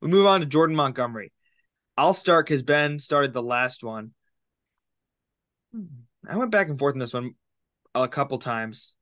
[0.01, 1.31] We move on to Jordan Montgomery.
[1.97, 4.11] I'll start because Ben started the last one.
[5.73, 5.85] Hmm,
[6.29, 7.33] I went back and forth in this one
[7.95, 8.93] a couple times,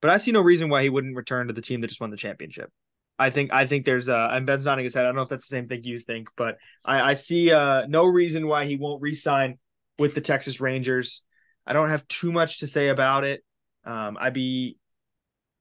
[0.00, 2.10] but I see no reason why he wouldn't return to the team that just won
[2.10, 2.70] the championship.
[3.18, 5.04] I think I think there's uh and nodding his head.
[5.04, 7.86] I don't know if that's the same thing you think, but I, I see uh
[7.86, 9.58] no reason why he won't re-sign
[9.98, 11.22] with the Texas Rangers.
[11.66, 13.44] I don't have too much to say about it.
[13.84, 14.76] Um, I'd be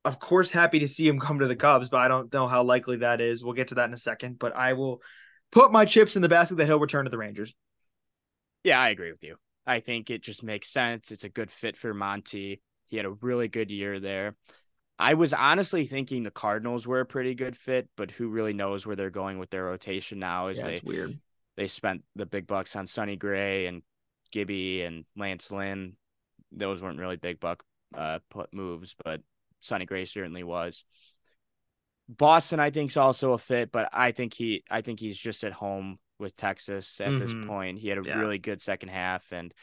[0.06, 2.64] of course happy to see him come to the Cubs, but I don't know how
[2.64, 3.44] likely that is.
[3.44, 5.02] We'll get to that in a second, but I will
[5.52, 7.54] put my chips in the basket that he'll return to the Rangers.
[8.64, 9.36] Yeah, I agree with you.
[9.66, 11.12] I think it just makes sense.
[11.12, 12.62] It's a good fit for Monty.
[12.86, 14.36] He had a really good year there.
[15.00, 18.88] I was honestly thinking the Cardinals were a pretty good fit, but who really knows
[18.88, 21.20] where they're going with their rotation now Is Yeah, they weird.
[21.56, 23.84] they spent the big bucks on Sonny Gray and
[24.32, 25.98] Gibby and Lance Lynn.
[26.52, 27.64] Those weren't really big buck
[27.96, 29.22] uh put moves, but
[29.62, 30.84] Sonny Gray certainly was.
[32.10, 35.44] Boston, I think, is also a fit, but I think he I think he's just
[35.44, 37.48] at home with Texas at this Mhm.
[37.48, 37.80] point.
[37.80, 38.18] He had a Yeah.
[38.20, 39.54] really good second half, and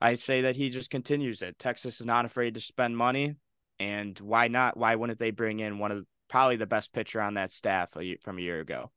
[0.00, 1.58] I say that he just continues it.
[1.58, 3.36] Texas is not afraid to spend money,
[3.80, 4.76] and why not?
[4.76, 8.16] Why wouldn't they bring in one of probably the best pitcher on that staff a,
[8.18, 8.92] from a year ago?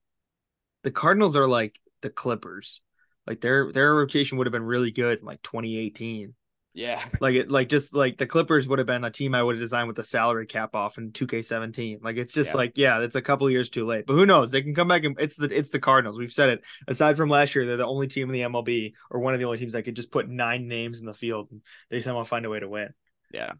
[0.83, 2.81] The Cardinals are like the Clippers.
[3.25, 6.35] Like their their rotation would have been really good in like 2018.
[6.75, 9.55] Yeah, Like it like just like the Clippers would have been a team I would
[9.55, 11.99] have designed with the salary cap off in 2K17.
[12.03, 12.57] Like it's just Yeah.
[12.57, 14.05] like yeah, it's a couple years too late.
[14.07, 14.51] But who knows?
[14.51, 16.17] They can come back and it's the it's the Cardinals.
[16.17, 16.63] We've said it.
[16.87, 19.45] Aside from last year, they're the only team in the MLB or one of the
[19.45, 22.45] only teams that could just put nine names in the field and they somehow find
[22.45, 22.89] a way to win.
[23.31, 23.53] yeah.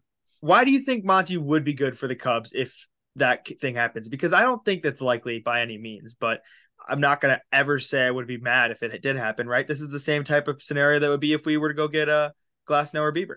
[0.44, 4.08] Why do you think Monty would be good for the Cubs if that thing happens?
[4.08, 6.42] Because I don't think that's likely by any means, but
[6.86, 9.66] I'm not going to ever say I would be mad if it did happen, right?
[9.66, 11.88] This is the same type of scenario that would be if we were to go
[11.88, 13.36] get uh, a Glass or Bieber.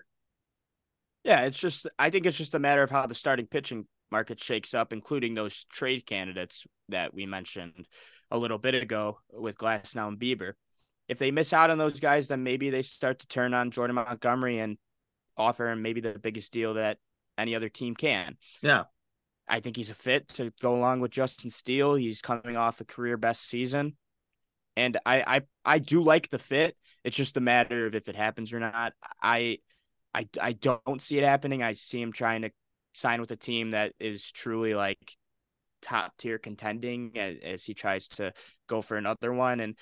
[1.24, 4.38] Yeah, it's just I think it's just a matter of how the starting pitching market
[4.38, 7.86] shakes up, including those trade candidates that we mentioned
[8.30, 10.52] a little bit ago with Glasnow and Bieber.
[11.08, 13.96] If they miss out on those guys, then maybe they start to turn on Jordan
[13.96, 14.76] Montgomery and
[15.38, 16.98] offer him maybe the biggest deal that
[17.36, 18.36] any other team can.
[18.62, 18.84] Yeah.
[19.48, 21.94] I think he's a fit to go along with Justin Steele.
[21.94, 23.96] He's coming off a career best season.
[24.76, 26.76] And I, I I do like the fit.
[27.02, 28.92] It's just a matter of if it happens or not.
[29.22, 29.58] I
[30.14, 31.62] I I don't see it happening.
[31.62, 32.50] I see him trying to
[32.92, 35.16] sign with a team that is truly like
[35.80, 38.32] top tier contending as, as he tries to
[38.68, 39.60] go for another one.
[39.60, 39.76] And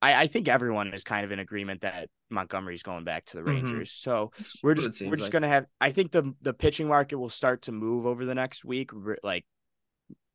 [0.00, 3.42] I, I think everyone is kind of in agreement that Montgomery's going back to the
[3.42, 3.46] Mhm.
[3.46, 3.90] Rangers.
[3.90, 4.32] So
[4.62, 5.32] we're just we're just like.
[5.32, 5.66] gonna have.
[5.80, 8.90] I think the the pitching market will start to move over the next week,
[9.22, 9.44] like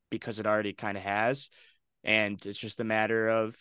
[0.09, 1.49] because it already kind of has,
[2.03, 3.55] and it's just a matter of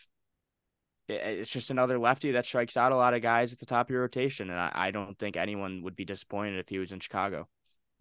[1.09, 3.91] it's just another lefty that strikes out a lot of guys at the top of
[3.91, 7.01] your rotation, and I, I don't think anyone would be disappointed if he was in
[7.01, 7.49] Chicago.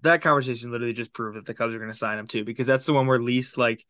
[0.01, 2.67] That conversation literally just proved that the Cubs are going to sign him too, because
[2.67, 3.85] that's the one we're least like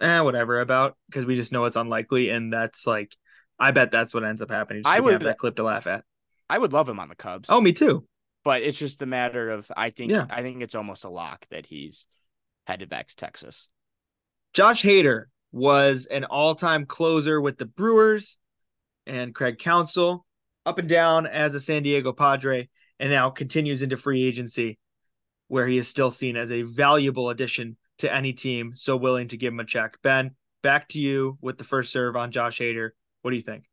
[0.00, 3.14] eh, whatever about because we just know it's unlikely, and that's like,
[3.58, 4.82] I bet that's what ends up happening.
[4.84, 6.04] I would have that clip to laugh at.
[6.50, 7.48] I would love him on the Cubs.
[7.50, 8.06] Oh, me too.
[8.44, 10.26] but it's just a matter of I think Yeah.
[10.28, 12.06] I think it's almost a lock that he's
[12.66, 13.68] headed back to Texas.
[14.52, 18.38] Josh Hader was an all-time closer with the Brewers
[19.06, 20.26] and Craig Counsell,
[20.66, 24.78] up and down as a San Diego Padre, and now continues into free agency,
[25.48, 29.36] where he is still seen as a valuable addition to any team so willing to
[29.36, 29.96] give him a check.
[30.02, 32.90] Ben, back to you with the first serve on Josh Hader.
[33.22, 33.64] What do you think?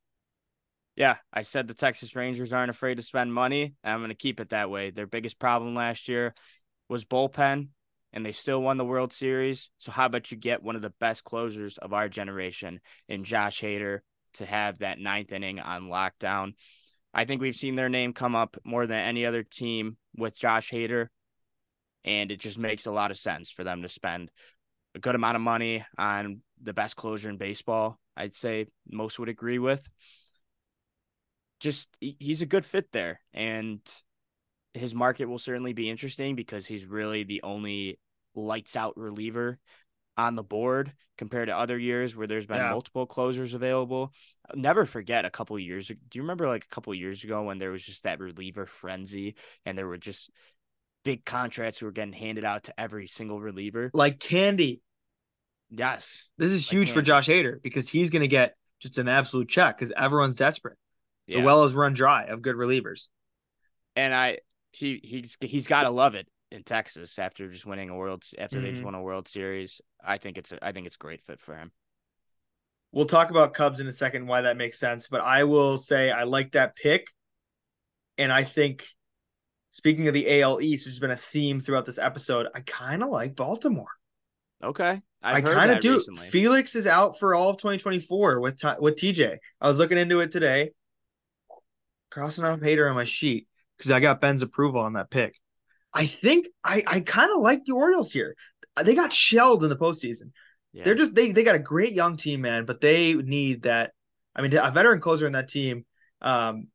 [0.96, 3.76] Yeah, I said the Texas Rangers aren't afraid to spend money.
[3.84, 4.90] I'm going to keep it that way.
[4.90, 6.34] Their biggest problem last year
[6.90, 7.70] was bullpen,
[8.12, 9.70] and they still won the World Series.
[9.78, 13.62] So how about you get one of the best closers of our generation in Josh
[13.62, 14.00] Hader
[14.34, 16.54] to have that ninth inning on lockdown?
[17.14, 20.70] I think we've seen their name come up more than any other team with Josh
[20.70, 21.08] Hader,
[22.04, 24.32] and it just makes a lot of sense for them to spend
[24.96, 28.00] a good amount of money on the best closer in baseball.
[28.18, 29.88] I'd say most would agree with
[31.60, 33.82] just he's a good fit there and
[34.74, 38.00] his market will certainly be interesting because he's really the only
[38.36, 39.58] lights out reliever
[40.16, 42.72] on the board compared to other years where there's been Yeah.
[42.72, 44.14] multiple closers available.
[44.50, 45.88] I'll never forget a couple of years.
[45.88, 48.66] Do you remember like a couple of years ago when there was just that reliever
[48.66, 50.30] frenzy and there were just
[51.04, 53.92] big contracts who were getting handed out to every single reliever?
[53.94, 54.82] Like candy.
[55.72, 56.26] Yes.
[56.38, 57.02] This is huge for.
[57.02, 60.78] Josh Hader because he's going to get just an absolute check because everyone's desperate.
[61.28, 61.40] Yeah.
[61.40, 63.08] The well is run dry of good relievers.
[63.96, 64.40] and I
[64.74, 68.60] he he's he's got to love it in Texas after just winning a world after
[68.62, 68.86] they just Mhm.
[68.86, 69.82] won a World Series.
[70.04, 71.72] I think it's a, I think it's a great fit for him.
[72.92, 75.08] We'll talk about Cubs in a second, why that makes sense.
[75.08, 77.08] But I will say I like that pick.
[78.18, 78.88] And I think,
[79.70, 83.04] speaking of the AL East, which has been a theme throughout this episode, I kind
[83.04, 83.92] of like Baltimore.
[84.64, 85.94] Okay, i I've heard kind of do.
[85.94, 86.28] recently.
[86.28, 89.38] Felix is out for all of 2024 with T- with TJ.
[89.62, 90.72] I was looking into it today,
[92.12, 95.40] crossing off Hader on my sheet because I got Ben's approval on that pick.
[95.94, 98.36] I think I, I kind of like the Orioles here.
[98.82, 100.32] They got shelled in the postseason.
[100.72, 100.84] yeah.
[100.84, 103.92] They're just they they got a great young team, man, but they need that.
[104.36, 105.86] I mean, a veteran closer in that team
[106.22, 106.68] um,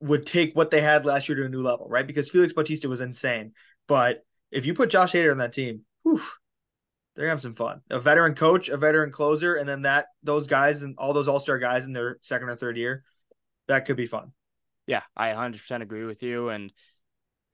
[0.00, 2.06] would take what they had last year to a new level, right?
[2.06, 3.52] Because Felix Bautista was insane,
[3.86, 6.22] but if you put Josh Hader on that team, whew,
[7.18, 7.80] they're gonna have some fun.
[7.90, 11.40] A veteran coach, a veteran closer, and then that those guys and all those all
[11.40, 13.02] star guys in their second or third year,
[13.66, 14.32] that could be fun.
[14.86, 16.72] yeah, I 100% agree with you, and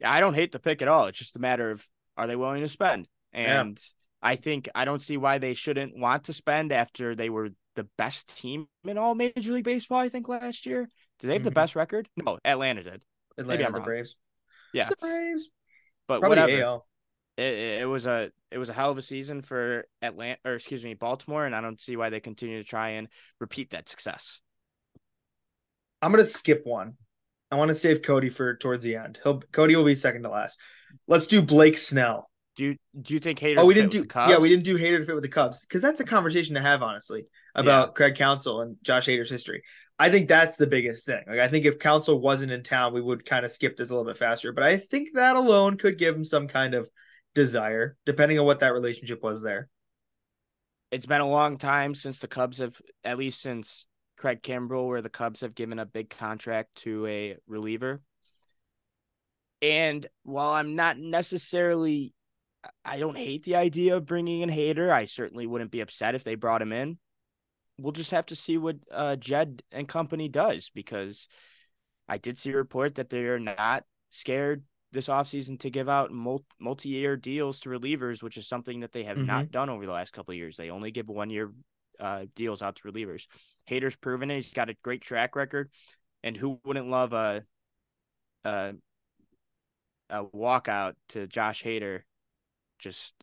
[0.04, 1.06] I don't hate the pick at all.
[1.06, 3.62] It's just a matter of are they willing to spend, Yeah.
[3.62, 3.80] and
[4.20, 7.88] I think I don't see why they shouldn't want to spend after they were the
[7.96, 9.98] best team in all Major League Baseball.
[9.98, 11.54] I think last year, did they have the Mhm.
[11.54, 12.08] best record?
[12.16, 13.02] No, Atlanta did,
[13.38, 13.84] Atlanta, I'm the wrong.
[13.86, 14.16] Braves,
[14.74, 14.90] Yeah.
[14.90, 15.48] the Braves,
[16.06, 16.62] but probably whatever.
[16.62, 16.86] AL.
[17.36, 20.84] It, it was a it was a hell of a season for Atlanta or excuse
[20.84, 23.08] me Baltimore, and I don't see why they continue to try and
[23.40, 24.40] repeat that success.
[26.00, 26.94] I'm gonna skip one.
[27.50, 29.18] I want to save Cody for towards the end.
[29.22, 30.58] He'll Cody will be second to last.
[31.06, 32.30] Let's do Blake Snell.
[32.56, 33.62] Do you do you think haters?
[33.62, 34.30] Oh, we fit didn't do the Cubs?
[34.30, 36.60] yeah, we didn't do Hader to fit with the Cubs because that's a conversation to
[36.60, 39.62] have honestly about Craig Counsell and Josh Hader's history.
[39.98, 41.22] I think that's the biggest thing.
[41.26, 43.94] Like I think if Counsell wasn't in town, we would kind of skip this a
[43.94, 44.52] little bit faster.
[44.52, 46.88] But I think that alone could give him some kind of
[47.34, 49.68] desire, depending on what that relationship was there.
[50.90, 55.02] It's been a long time since the Cubs have, at least since Craig Kimbrel, where
[55.02, 58.00] the Cubs have given a big contract to a reliever.
[59.60, 62.14] And while I'm not necessarily,
[62.84, 64.90] I don't hate the idea of bringing in Hader.
[64.90, 66.98] I certainly wouldn't be upset if they brought him in.
[67.78, 71.26] We'll just have to see what uh, Jed and company does because
[72.08, 74.62] I did see a report that they're not scared
[74.94, 76.10] this offseason to give out
[76.58, 80.12] multi-year deals to relievers, which is something that they have not done over the last
[80.14, 80.56] couple of years.
[80.56, 81.52] They only give one-year
[82.00, 83.26] uh, deals out to relievers.
[83.68, 84.36] Hader's proven it.
[84.36, 85.70] He's got a great track record,
[86.22, 87.42] and who wouldn't love a
[88.44, 88.72] a,
[90.08, 92.00] a walkout to Josh Hader?
[92.78, 93.14] Just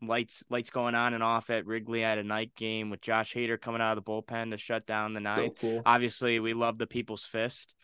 [0.00, 3.60] lights lights going on and off at Wrigley at a night game with Josh Hader
[3.60, 5.58] coming out of the bullpen to shut down the So ninth.
[5.60, 5.82] cool.
[5.86, 7.74] Obviously, we love the people's fist,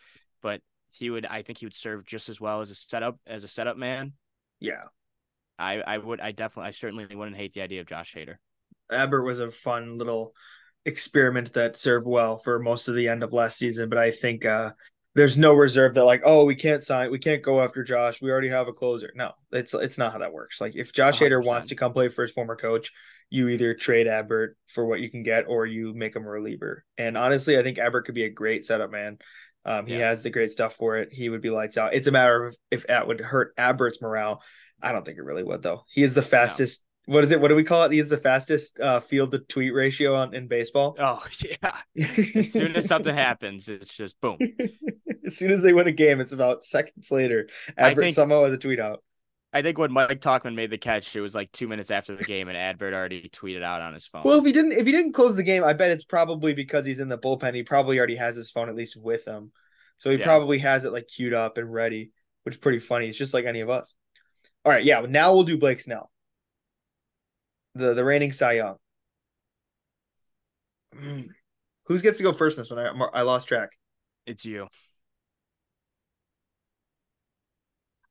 [0.41, 3.43] but he would I think he would serve just as well as a setup as
[3.43, 4.13] a setup man.
[4.59, 4.83] Yeah.
[5.57, 8.35] I I would I definitely I certainly wouldn't hate the idea of Josh Hader.
[8.91, 10.33] Adbert was a fun little
[10.85, 14.45] experiment that served well for most of the end of last season, but I think
[14.45, 14.71] uh
[15.15, 18.21] there's no reserve that like, oh, we can't sign, we can't go after Josh.
[18.21, 19.11] We already have a closer.
[19.15, 20.61] No, it's it's not how that works.
[20.61, 21.45] Like if Josh Hader 100%.
[21.45, 22.91] wants to come play for his former coach,
[23.29, 26.83] you either trade Adbert for what you can get or you make him a reliever.
[26.97, 29.17] And honestly, I think Adbert could be a great setup man.
[29.69, 30.09] Um, he Yeah.
[30.09, 31.13] has the great stuff for it.
[31.13, 31.93] He would be lights out.
[31.93, 34.41] It's a matter of if that would hurt Adbert's morale.
[34.81, 35.83] I don't think it really would though.
[35.89, 37.41] He is the fastest what is it?
[37.41, 37.91] What do we call it?
[37.91, 40.95] He's the fastest uh, field to tweet ratio on in baseball.
[40.99, 42.05] Oh yeah.
[42.35, 44.37] as soon as something happens, it's just boom.
[45.25, 47.49] as soon as they win a game, it's about seconds later.
[47.77, 49.03] Think, somehow has a tweet out.
[49.51, 52.23] I think when Mike Tauchman made the catch, it was like two minutes after the
[52.23, 54.21] game, and Adbert already tweeted out on his phone.
[54.23, 56.85] Well, if he didn't, if he didn't close the game, I bet it's probably because
[56.85, 57.55] he's in the bullpen.
[57.55, 59.51] He probably already has his phone at least with him,
[59.97, 60.25] so he yeah.
[60.25, 62.11] probably has it like queued up and ready,
[62.43, 63.07] which is pretty funny.
[63.07, 63.95] It's just like any of us.
[64.65, 65.01] All right, yeah.
[65.07, 66.11] Now we'll do Blake Snell,
[67.73, 68.75] the the reigning Cy Young.
[70.95, 71.21] Hmm.
[71.85, 72.79] Who gets to go first in this one?
[72.79, 73.71] I, I lost track.
[74.27, 74.67] It's you.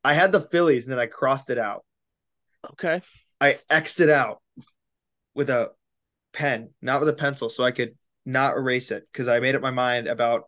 [0.04, 1.84] I had the Phillies and then I crossed it out.
[2.72, 3.02] Okay.
[3.40, 4.42] I X'd it out
[5.34, 5.70] with a
[6.32, 9.62] pen, not with a pencil, so I could not erase it because I made up
[9.62, 10.44] my mind about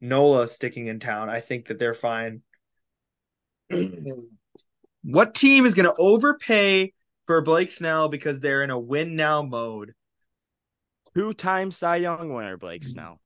[0.00, 1.28] Nola sticking in town.
[1.28, 2.42] I think that they're fine.
[5.02, 6.92] what team is going to overpay
[7.26, 9.94] for Blake Snell because they're in a win now mode?
[11.14, 13.20] Two time Cy Young winner, Blake Snell.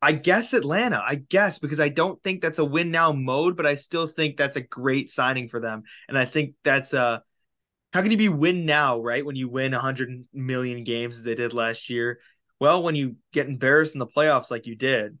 [0.00, 1.02] I guess Atlanta.
[1.04, 4.36] I guess because I don't think that's a win now mode, but I still think
[4.36, 5.82] that's a great signing for them.
[6.08, 7.22] And I think that's a
[7.92, 9.24] how can you be win now, right?
[9.24, 12.20] When you win 100 million games as they did last year.
[12.60, 15.18] Well, when you get embarrassed in the playoffs like you did,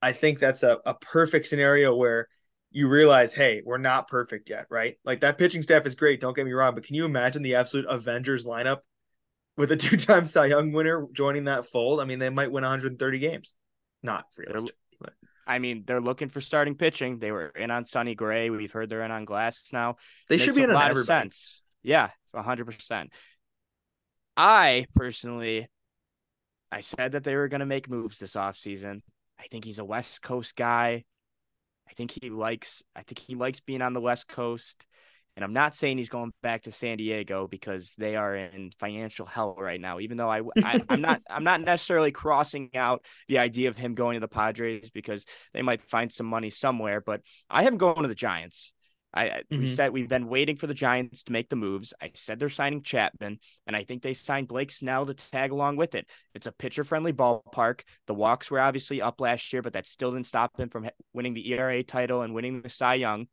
[0.00, 2.28] I think that's a, a perfect scenario where
[2.70, 4.96] you realize, hey, we're not perfect yet, right?
[5.04, 7.54] Like that pitching staff is great, don't get me wrong, but can you imagine the
[7.54, 8.80] absolute Avengers lineup
[9.56, 12.00] with a two-time Cy Young winner joining that fold?
[12.00, 13.54] I mean, they might win 130 games.
[14.04, 14.76] Not realistic.
[15.46, 17.18] I mean, they're looking for starting pitching.
[17.18, 18.50] They were in on Sonny Gray.
[18.50, 19.96] We've heard they're in on Glasnow.
[20.28, 21.62] They should be in a lot of sense.
[21.82, 23.12] Yeah, hundred percent.
[24.36, 25.68] I personally,
[26.72, 29.02] I said that they were going to make moves this offseason.
[29.38, 31.04] I think he's a West Coast guy.
[31.88, 32.82] I think he likes.
[32.96, 34.86] I think he likes being on the West Coast.
[35.36, 39.26] And I'm not saying he's going back to San Diego because they are in financial
[39.26, 39.98] hell right now.
[39.98, 43.94] Even though I, I am not I'm not necessarily crossing out the idea of him
[43.94, 47.00] going to the Padres because they might find some money somewhere.
[47.00, 48.72] But I have him going to the Giants.
[49.14, 49.60] I mm-hmm.
[49.60, 51.94] we said we've been waiting for the Giants to make the moves.
[52.02, 55.76] I said they're signing Chapman, and I think they signed Blake Snell to tag along
[55.76, 56.08] with it.
[56.34, 57.82] It's a pitcher friendly ballpark.
[58.06, 61.34] The walks were obviously up last year, but that still didn't stop him from winning
[61.34, 63.28] the ERA title and winning the Cy Young.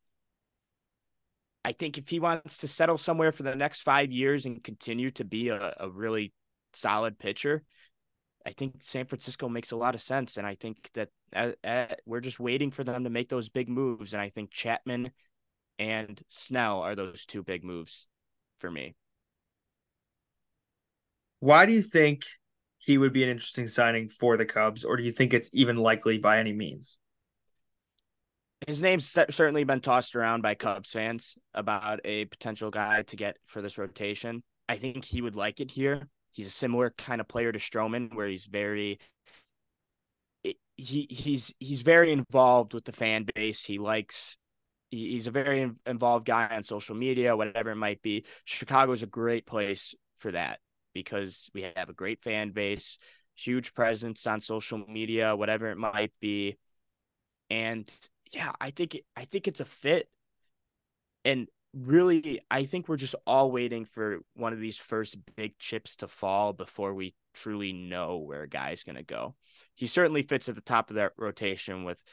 [1.63, 5.11] I think if he wants to settle somewhere for the next five years and continue
[5.11, 6.33] to be a, a really
[6.73, 7.63] solid pitcher,
[8.45, 10.37] I think San Francisco makes a lot of sense.
[10.37, 13.69] And I think that uh, uh, we're just waiting for them to make those big
[13.69, 14.13] moves.
[14.13, 15.11] And I think Chapman
[15.77, 18.07] and Snell are those two big moves
[18.57, 18.95] for me.
[21.39, 22.25] Why do you think
[22.77, 25.75] he would be an interesting signing for the Cubs, or do you think it's even
[25.75, 26.97] likely by any means?
[28.67, 33.37] His name's certainly been tossed around by Cubs fans about a potential guy to get
[33.45, 34.43] for this rotation.
[34.69, 36.07] I think he would like it here.
[36.31, 38.99] He's a similar kind of player to Stroman, where he's very
[40.77, 43.65] he he's he's very involved with the fan base.
[43.65, 44.37] He likes
[44.89, 48.25] he's a very involved guy on social media, whatever it might be.
[48.45, 50.59] Chicago is a great place for that
[50.93, 52.97] because we have a great fan base,
[53.35, 56.57] huge presence on social media, whatever it might be.
[57.49, 57.89] And
[58.31, 60.09] yeah, I think I think it's a fit.
[61.23, 65.95] And really, I think we're just all waiting for one of these first big chips
[65.97, 69.35] to fall before we truly know where a guy's going to go.
[69.75, 72.03] He certainly fits at the top of that rotation with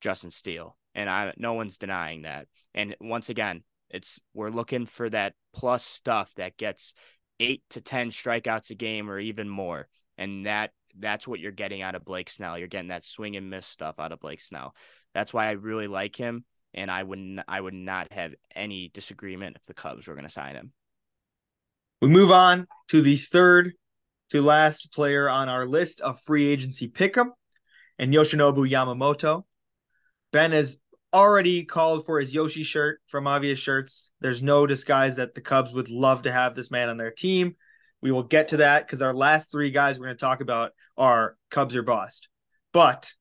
[0.00, 2.46] Justin Steele, and I no one's denying that.
[2.74, 6.94] And once again, it's we're looking for that plus stuff that gets
[7.40, 9.88] 8 to 10 strikeouts a game or even more.
[10.16, 12.58] And that that's what you're getting out of Blake Snell.
[12.58, 14.74] You're getting that swing and miss stuff out of Blake Snell.
[15.14, 17.40] That's why I really like him, and I wouldn't.
[17.46, 20.72] I would not have any disagreement if the Cubs were going to sign him.
[22.00, 23.72] We move on to the third
[24.30, 27.34] to last player on our list of free agency pickup,
[27.98, 29.44] and Yoshinobu Yamamoto.
[30.32, 30.78] Ben has
[31.12, 34.10] already called for his Yoshi shirt from Obvious Shirts.
[34.20, 37.54] There's no disguise that the Cubs would love to have this man on their team.
[38.04, 40.72] We will get to that because our last three guys we're going to talk about
[40.98, 42.28] are Cubs or bust.
[42.70, 43.14] But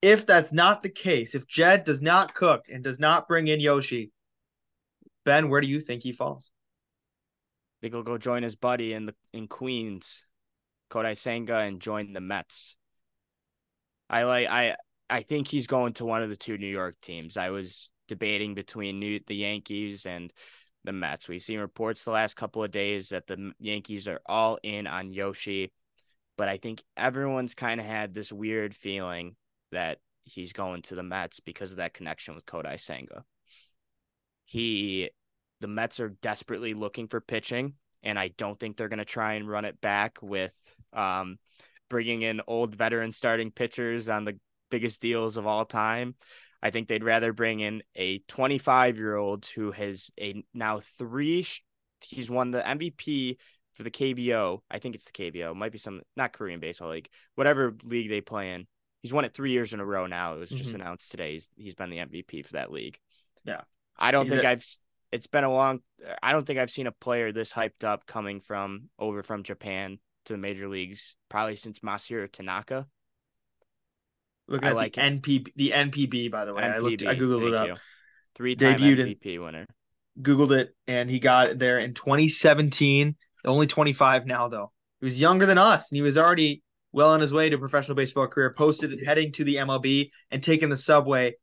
[0.00, 3.60] if that's not the case, if Jed does not cook and does not bring in
[3.60, 4.10] Yoshi,
[5.26, 6.50] Ben, where do you think he falls?
[7.76, 10.24] I think he'll go join his buddy in the in Queens,
[10.90, 12.76] Kodai Senga, and join the Mets.
[14.08, 14.76] I like I
[15.10, 17.36] I think he's going to one of the two New York teams.
[17.36, 20.32] I was debating between New, the Yankees and
[20.84, 21.28] the Mets.
[21.28, 25.12] We've seen reports the last couple of days that the Yankees are all in on
[25.12, 25.72] Yoshi,
[26.36, 29.36] but I think everyone's kind of had this weird feeling
[29.72, 33.24] that he's going to the Mets because of that connection with Kodai Senga.
[34.44, 35.10] He
[35.60, 39.34] the Mets are desperately looking for pitching, and I don't think they're going to try
[39.34, 40.54] and run it back with
[40.92, 41.38] um,
[41.90, 44.38] bringing in old veteran starting pitchers on the
[44.70, 46.14] biggest deals of all time.
[46.62, 51.46] I think they'd rather bring in a 25 year old who has a now three.
[52.02, 53.36] He's won the MVP
[53.72, 54.60] for the KBO.
[54.70, 55.52] I think it's the KBO.
[55.52, 58.66] It might be some not Korean baseball league, whatever league they play in.
[59.02, 60.34] He's won it three years in a row now.
[60.34, 60.82] It was just mm-hmm.
[60.82, 61.32] announced today.
[61.32, 62.98] He's, he's been the MVP for that league.
[63.44, 63.62] Yeah.
[63.98, 64.66] I don't think I've
[65.12, 65.80] it's been a long
[66.22, 69.98] I don't think I've seen a player this hyped up coming from over from Japan
[70.26, 72.86] to the major leagues probably since Masahiro Tanaka.
[74.50, 76.64] Looking I at like the NP the NPB by the way.
[76.64, 77.68] NPB, I looked I googled it up.
[77.68, 77.76] You.
[78.34, 79.66] Three-time Debuted MVP in, winner.
[80.20, 83.16] Googled it and he got there in 2017.
[83.44, 84.72] Only 25 now though.
[84.98, 87.58] He was younger than us and he was already well on his way to a
[87.60, 88.52] professional baseball career.
[88.52, 91.36] Posted heading to the MLB and taking the subway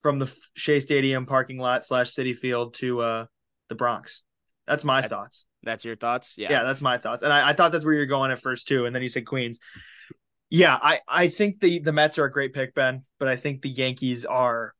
[0.00, 3.26] from the Shea Stadium parking lot slash Citi Field to uh,
[3.70, 4.22] the Bronx.
[4.66, 5.46] That's my that, thoughts.
[5.62, 6.34] That's your thoughts?
[6.36, 6.50] Yeah.
[6.50, 7.22] Yeah, that's my thoughts.
[7.22, 8.84] And I, I thought that's where you're going at first too.
[8.84, 9.58] And then you said Queens.
[10.48, 13.62] Yeah, I, I think the the Mets are a great pick, Ben, but I think
[13.62, 14.74] the Yankees are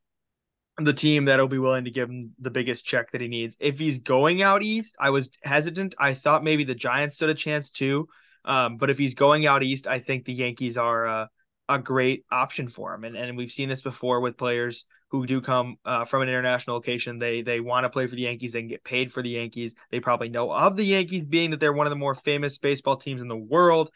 [0.79, 3.57] the team that'll be willing to give him the biggest check that he needs.
[3.59, 5.95] If he's going out east, I was hesitant.
[5.99, 8.09] I thought maybe the Giants stood a chance too.
[8.45, 11.29] Um, but if he's going out east, I think the Yankees are
[11.69, 13.05] a great option for him.
[13.05, 16.77] And and we've seen this before with players who do come uh, from an international
[16.77, 17.19] location.
[17.19, 18.55] They they want to play for the Yankees.
[18.55, 19.75] and get paid for the Yankees.
[19.91, 22.97] They probably know of the Yankees, being that they're one of the more famous baseball
[22.97, 23.91] teams in the world.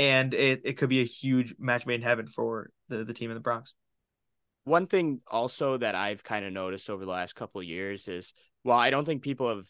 [0.00, 3.30] And it, it could be a huge match made in heaven for the, the team
[3.30, 3.74] in the Bronx.
[4.64, 8.32] One thing also that I've kind of noticed over the last couple of years is
[8.62, 9.66] while I don't think people have,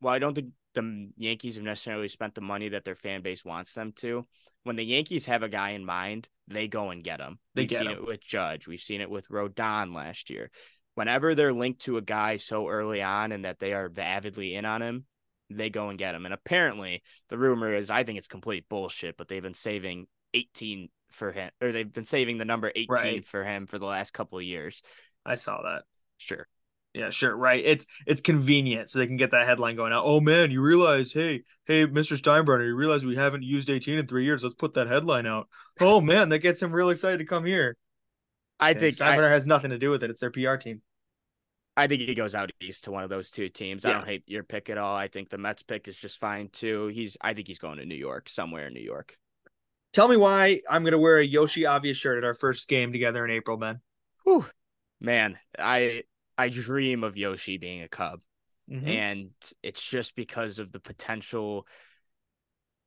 [0.00, 3.44] well, I don't think the Yankees have necessarily spent the money that their fan base
[3.44, 4.26] wants them to.
[4.62, 7.40] When the Yankees have a guy in mind, they go and get him.
[7.54, 7.98] They We've seen him.
[7.98, 8.68] it with Judge.
[8.68, 10.52] We've seen it with Rodon last year.
[10.94, 14.64] Whenever they're linked to a guy so early on and that they are avidly in
[14.64, 15.06] on him,
[15.50, 16.24] they go and get him.
[16.24, 20.88] And apparently, the rumor is I think it's complete bullshit, but they've been saving 18
[21.10, 23.24] for him, or they've been saving the number 18 right.
[23.24, 24.82] for him for the last couple of years.
[25.24, 25.84] I saw that.
[26.18, 26.46] Sure.
[26.94, 27.62] Yeah, sure, right.
[27.64, 30.04] It's it's convenient so they can get that headline going out.
[30.06, 32.16] Oh man, you realize, hey, hey, Mr.
[32.16, 34.44] Steinbrenner, you realize we haven't used 18 in three years.
[34.44, 35.48] Let's put that headline out.
[35.80, 37.76] Oh man, that gets him real excited to come here.
[38.60, 40.10] I yeah, think Steinbrenner I, has nothing to do with it.
[40.10, 40.82] It's their PR team.
[41.76, 43.84] I think he goes out east to one of those two teams.
[43.84, 43.90] Yeah.
[43.90, 44.96] I don't hate your pick at all.
[44.96, 46.88] I think the Mets pick is just fine too.
[46.88, 49.16] He's I think he's going to New York, somewhere in New York.
[49.92, 53.24] Tell me why I'm gonna wear a Yoshi Obvious shirt at our first game together
[53.24, 53.80] in April, Ben.
[54.24, 54.46] Whew.
[55.00, 56.04] Man, I
[56.36, 58.20] I dream of Yoshi being a Cub.
[58.70, 58.88] Mm-hmm.
[58.88, 59.30] And
[59.62, 61.66] it's just because of the potential,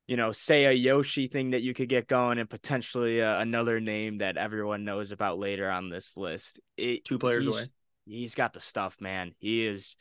[0.07, 3.79] you know, say a Yoshi thing that you could get going and potentially uh, another
[3.79, 6.59] name that everyone knows about later on this list.
[6.77, 7.63] It, Two players away.
[8.07, 9.33] He's got the stuff, man.
[9.39, 9.95] He is,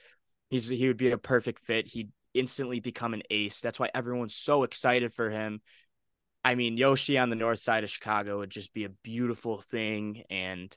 [0.50, 1.88] he's, he would be a perfect fit.
[1.88, 3.60] He'd instantly become an ace.
[3.60, 5.60] That's why everyone's so excited for him.
[6.44, 10.22] I mean, Yoshi on the north side of Chicago would just be a beautiful thing.
[10.30, 10.74] And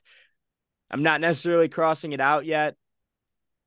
[0.90, 2.74] I'm not necessarily crossing it out yet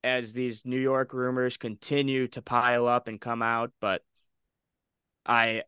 [0.03, 4.01] as these New York rumors continue to pile up and come out, but
[5.25, 5.63] I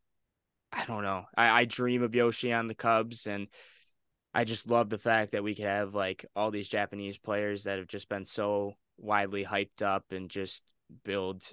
[0.74, 1.26] I don't know.
[1.38, 3.48] I, I dream of Yoshi on the Cubs and
[4.36, 7.78] I just love the fact that we could have like all these Japanese players that
[7.78, 10.74] have just been so widely hyped up and just
[11.06, 11.44] build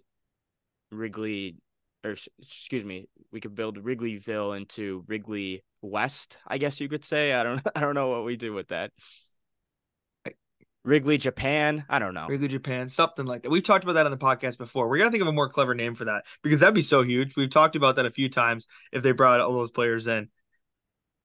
[0.91, 1.57] Wrigley
[2.05, 7.33] or excuse me, we could build Wrigleyville into Wrigley West, I guess you could say.
[7.33, 8.91] I don't I don't know what we do with that.
[10.85, 11.85] Wrigley Japan.
[11.89, 12.26] I don't know.
[12.26, 13.51] Wrigley Japan, something like that.
[13.51, 14.89] We've talked about that on the podcast before.
[14.89, 17.37] We're gonna think of a more clever name for that because that'd be so huge.
[17.37, 20.28] We've talked about that a few times if they brought all those players in.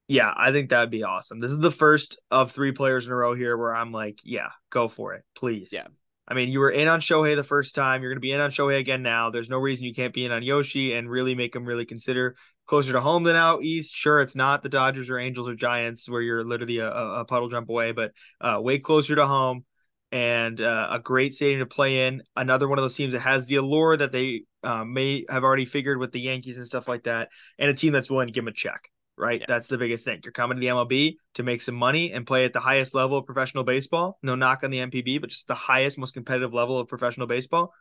[0.08, 1.38] Yeah, I think that'd be awesome.
[1.38, 4.48] This is the first of three players in a row here where I'm like, yeah,
[4.70, 5.68] go for it, please.
[5.70, 5.86] Yeah.
[6.26, 8.02] I mean, you were in on Shohei the first time.
[8.02, 9.30] You're going to be in on Shohei again now.
[9.30, 12.36] There's no reason you can't be in on Yoshi and really make him really consider
[12.66, 13.94] closer to home than out east.
[13.94, 17.48] Sure, it's not the Dodgers or Angels or Giants where you're literally a, a puddle
[17.48, 19.64] jump away, but uh, way closer to home
[20.12, 22.22] and uh, a great stadium to play in.
[22.36, 25.64] Another one of those teams that has the allure that they uh, may have already
[25.64, 27.28] figured with the Yankees and stuff like that,
[27.58, 28.90] and a team that's willing to give them a check.
[29.18, 29.46] Right, yeah.
[29.48, 30.20] that's the biggest thing.
[30.22, 33.18] You're coming to the MLB to make some money and play at the highest level
[33.18, 34.16] of professional baseball.
[34.22, 37.74] No knock on the NPB, but just the highest, most competitive level of professional baseball.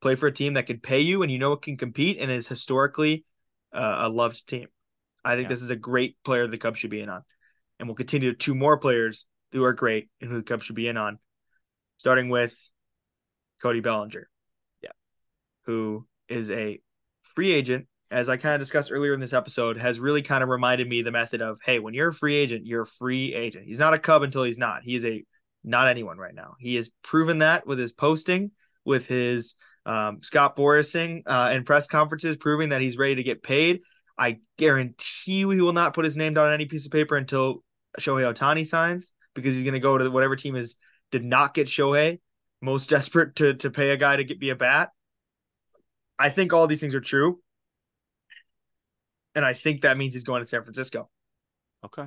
[0.00, 2.32] Play for a team that can pay you and you know it can compete and
[2.32, 3.24] is historically
[3.72, 4.66] uh, a loved team.
[5.24, 5.50] I think yeah.
[5.50, 7.22] this is a great player the Cubs should be in on.
[7.78, 10.74] And we'll continue to two more players who are great and who the Cubs should
[10.74, 11.18] be in on,
[11.98, 12.56] starting with
[13.60, 14.28] Cody Bellinger.
[14.82, 14.90] Yeah.
[15.66, 16.80] Who is a
[17.34, 20.48] free agent, as I kind of discussed earlier in this episode, has really kind of
[20.48, 23.64] reminded me the method of, hey, when you're a free agent, you're a free agent.
[23.66, 24.82] He's not a Cub until he's not.
[24.82, 25.24] He is a
[25.64, 26.54] not anyone right now.
[26.58, 28.50] He has proven that with his posting
[28.84, 29.54] with his
[29.86, 33.80] um, Scott Borasing uh, in press conferences, proving that he's ready to get paid.
[34.18, 37.16] I guarantee you he will not put his name down on any piece of paper
[37.16, 37.64] until
[37.98, 40.76] Shohei Ohtani signs because he's going to go to whatever team is
[41.10, 42.20] did not get Shohei,
[42.60, 44.90] most desperate to to pay a guy to get be a bat.
[46.18, 47.40] I think all these things are true.
[49.34, 51.08] And I think that means he's going to San Francisco.
[51.84, 52.06] Okay.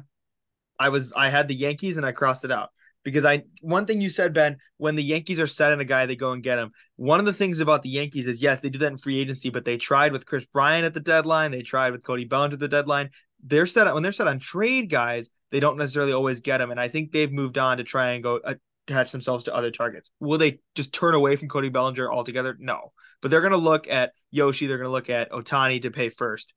[0.78, 2.70] I was I had the Yankees and I crossed it out
[3.04, 6.06] because I one thing you said Ben when the Yankees are set on a guy
[6.06, 6.72] they go and get him.
[6.98, 9.50] One of the things about the Yankees is yes they do that in free agency
[9.50, 12.60] but they tried with Kris Bryant at the deadline they tried with Cody Bellinger at
[12.60, 13.10] the deadline.
[13.44, 16.80] They're set when they're set on trade guys they don't necessarily always get them and
[16.80, 18.56] I think they've moved on to try and go uh,
[18.88, 20.12] attach themselves to other targets.
[20.20, 22.56] Will they just turn away from Cody Bellinger altogether?
[22.60, 24.68] No, but they're going to look at Yoshi.
[24.68, 26.54] They're going to look at Ohtani to pay first.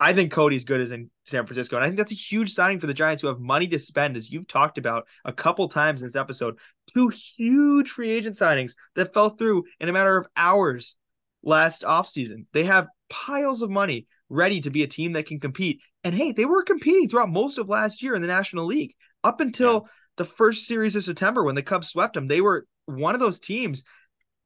[0.00, 1.76] I think Cody's good as in San Francisco.
[1.76, 4.16] And I think that's a huge signing for the Giants who have money to spend,
[4.16, 6.56] as you've talked about a couple times in this episode.
[6.94, 10.96] Two huge free agent signings that fell through in a matter of hours
[11.42, 12.46] last offseason.
[12.52, 15.80] They have piles of money ready to be a team that can compete.
[16.04, 18.94] And hey, they were competing throughout most of last year in the National League
[19.24, 19.80] up until yeah.
[20.16, 22.28] the first series of September when the Cubs swept them.
[22.28, 23.82] They were one of those teams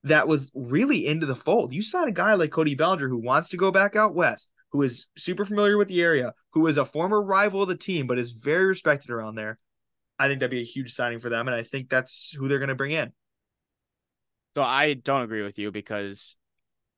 [0.05, 1.73] that was really into the fold.
[1.73, 4.83] You saw a guy like Cody Bellinger who wants to go back out west who
[4.83, 8.19] is super familiar with the area, who is a former rival of the team, but
[8.19, 9.59] is very respected around there.
[10.19, 12.59] I think that'd be a huge signing for them, and I think that's who they're
[12.59, 13.13] going to bring in.
[14.55, 16.37] So I don't agree with you because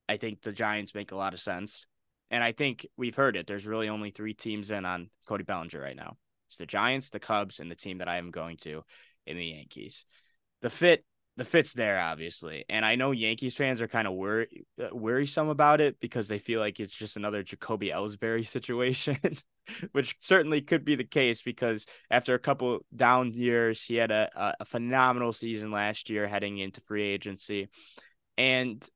[0.09, 1.87] I think the Giants make a lot of sense.
[2.31, 3.47] And I think we've heard it.
[3.47, 6.17] There's really only three teams in on Cody Bellinger right now.
[6.49, 8.83] It's the Giants, the Cubs, and the team that I am going to
[9.27, 10.05] in the Yankees.
[10.63, 11.05] The fit
[11.37, 15.49] the fit's there obviously and i know yankees fans are kind of worry, uh, worrisome
[15.49, 19.19] about it because they feel like it's just another jacoby ellsbury situation
[19.93, 24.55] which certainly could be the case because after a couple down years he had a,
[24.61, 27.69] a phenomenal season last year heading into free agency
[28.37, 28.89] and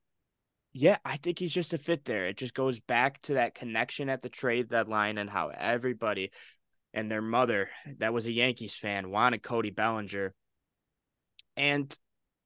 [0.72, 2.26] yeah i think he's just a fit there.
[2.26, 6.30] It just goes back to that connection at the trade deadline and how everybody
[6.93, 10.34] and their mother that was a yankees fan wanted cody bellinger
[11.57, 11.97] and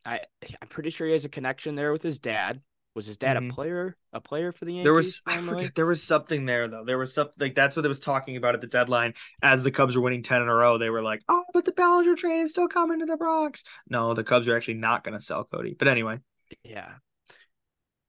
[0.04, 0.20] I
[0.60, 2.60] I'm pretty sure he has a connection there with his dad.
[2.94, 3.50] Was his dad mm-hmm.
[3.50, 3.96] a player?
[4.12, 4.84] A player for the Yankees?
[4.84, 5.74] There was I forget.
[5.74, 6.84] There was something there though.
[6.84, 9.14] There was something like that's what it was talking about at the deadline.
[9.42, 11.72] As the Cubs were winning ten in a row, they were like, "Oh, but the
[11.72, 15.18] Bellinger train is still coming to the Bronx." No, the Cubs are actually not going
[15.18, 15.74] to sell Cody.
[15.78, 16.18] But anyway,
[16.62, 16.94] yeah.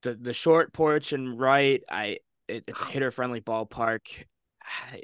[0.01, 2.17] The the short porch and right, I
[2.49, 4.25] it, it's a hitter friendly ballpark.
[4.91, 5.03] I,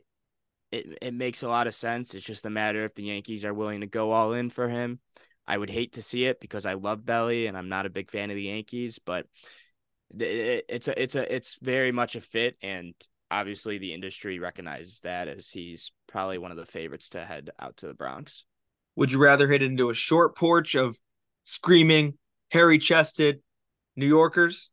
[0.73, 2.13] it it makes a lot of sense.
[2.13, 4.99] It's just a matter if the Yankees are willing to go all in for him.
[5.49, 8.11] I would hate to see it because I love Belly and I'm not a big
[8.11, 9.25] fan of the Yankees, but
[10.19, 12.93] it's a it's a it's very much a fit and
[13.31, 17.77] obviously the industry recognizes that as he's probably one of the favorites to head out
[17.77, 18.45] to the Bronx.
[18.95, 20.99] Would you rather hit into a short porch of
[21.45, 22.19] screaming,
[22.51, 23.41] hairy chested
[23.95, 24.69] New Yorkers?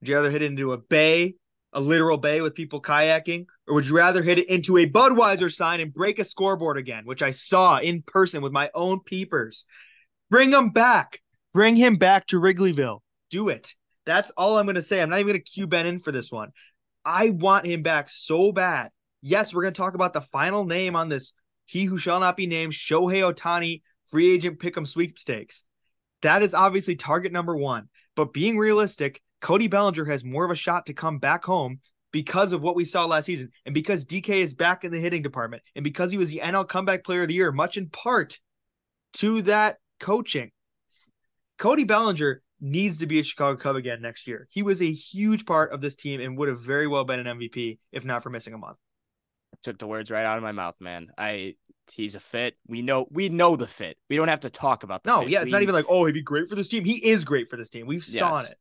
[0.00, 1.36] Would you rather hit into a bay,
[1.72, 3.46] a literal bay with people kayaking?
[3.66, 7.04] Or would you rather hit it into a Budweiser sign and break a scoreboard again,
[7.06, 9.64] which I saw in person with my own peepers
[10.30, 11.20] Bring him back.
[11.52, 13.00] Bring him back to Wrigleyville.
[13.30, 13.74] Do it.
[14.06, 15.00] That's all I'm going to say.
[15.00, 16.50] I'm not even going to cue Ben in for this one.
[17.04, 18.90] I want him back so bad.
[19.20, 21.32] Yes, we're going to talk about the final name on this
[21.66, 25.64] He Who Shall Not Be Named Shohei Ohtani free agent pick'em sweepstakes.
[26.22, 27.88] That is obviously target number one.
[28.16, 32.52] But being realistic, Cody Bellinger has more of a shot to come back home because
[32.52, 35.62] of what we saw last season and because DK is back in the hitting department
[35.76, 38.40] and because he was the NL comeback player of the year, much in part
[39.14, 40.50] to that coaching.
[41.58, 44.46] Cody Bellinger needs to be a Chicago Cub again next year.
[44.50, 47.38] He was a huge part of this team and would have very well been an
[47.38, 48.78] MVP if not for missing a month.
[49.62, 51.08] took the words right out of my mouth, man.
[51.16, 51.54] I
[51.92, 52.56] he's a fit.
[52.66, 53.96] We know we know the fit.
[54.08, 55.30] We don't have to talk about the no, fit.
[55.30, 56.84] yeah, it's we, not even like, oh, he'd be great for this team.
[56.84, 57.86] He is great for this team.
[57.86, 58.18] We've yes.
[58.18, 58.54] saw it.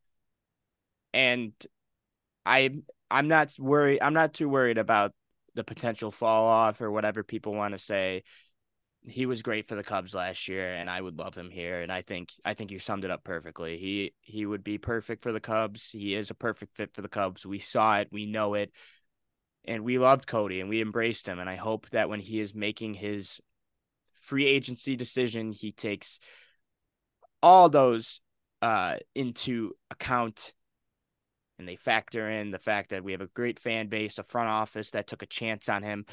[1.13, 1.53] And
[2.45, 2.71] I
[3.09, 5.13] I'm not worried I'm not too worried about
[5.55, 8.23] the potential fall off or whatever people want to say
[9.07, 11.81] he was great for the Cubs last year, and I would love him here.
[11.81, 13.77] And I think I think you summed it up perfectly.
[13.77, 15.91] He he would be perfect for the Cubs.
[15.91, 17.45] He is a perfect fit for the Cubs.
[17.45, 18.71] We saw it, we know it,
[19.65, 21.39] and we loved Cody and we embraced him.
[21.39, 23.39] And I hope that when he is making his
[24.15, 26.19] free agency decision, he takes
[27.41, 28.19] all those
[28.61, 30.53] uh, into account
[31.59, 34.49] and they factor in the fact that we have a great fan base, a front
[34.49, 36.05] office that took a chance on him,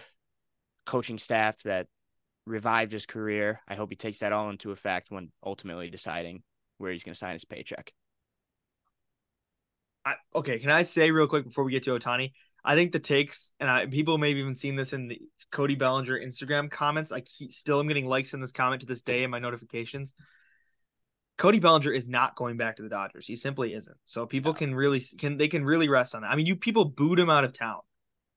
[0.86, 1.86] coaching staff that
[2.46, 3.60] revived his career.
[3.68, 6.42] I hope he takes that all into effect when ultimately deciding
[6.78, 7.92] where he's going to sign his paycheck.
[10.04, 12.32] I, okay, can I say real quick before we get to Ohtani?
[12.64, 15.20] I think the takes, and I, people may have even seen this in the
[15.50, 17.12] Cody Bellinger Instagram comments.
[17.12, 20.14] I keep, still am getting likes in this comment to this day in my notifications.
[21.36, 23.26] Cody Bellinger is not going back to the Dodgers.
[23.26, 23.96] He simply isn't.
[24.04, 24.58] So people No.
[24.58, 26.30] can really can they can really rest on that.
[26.30, 27.80] I mean, you people booed him out of town.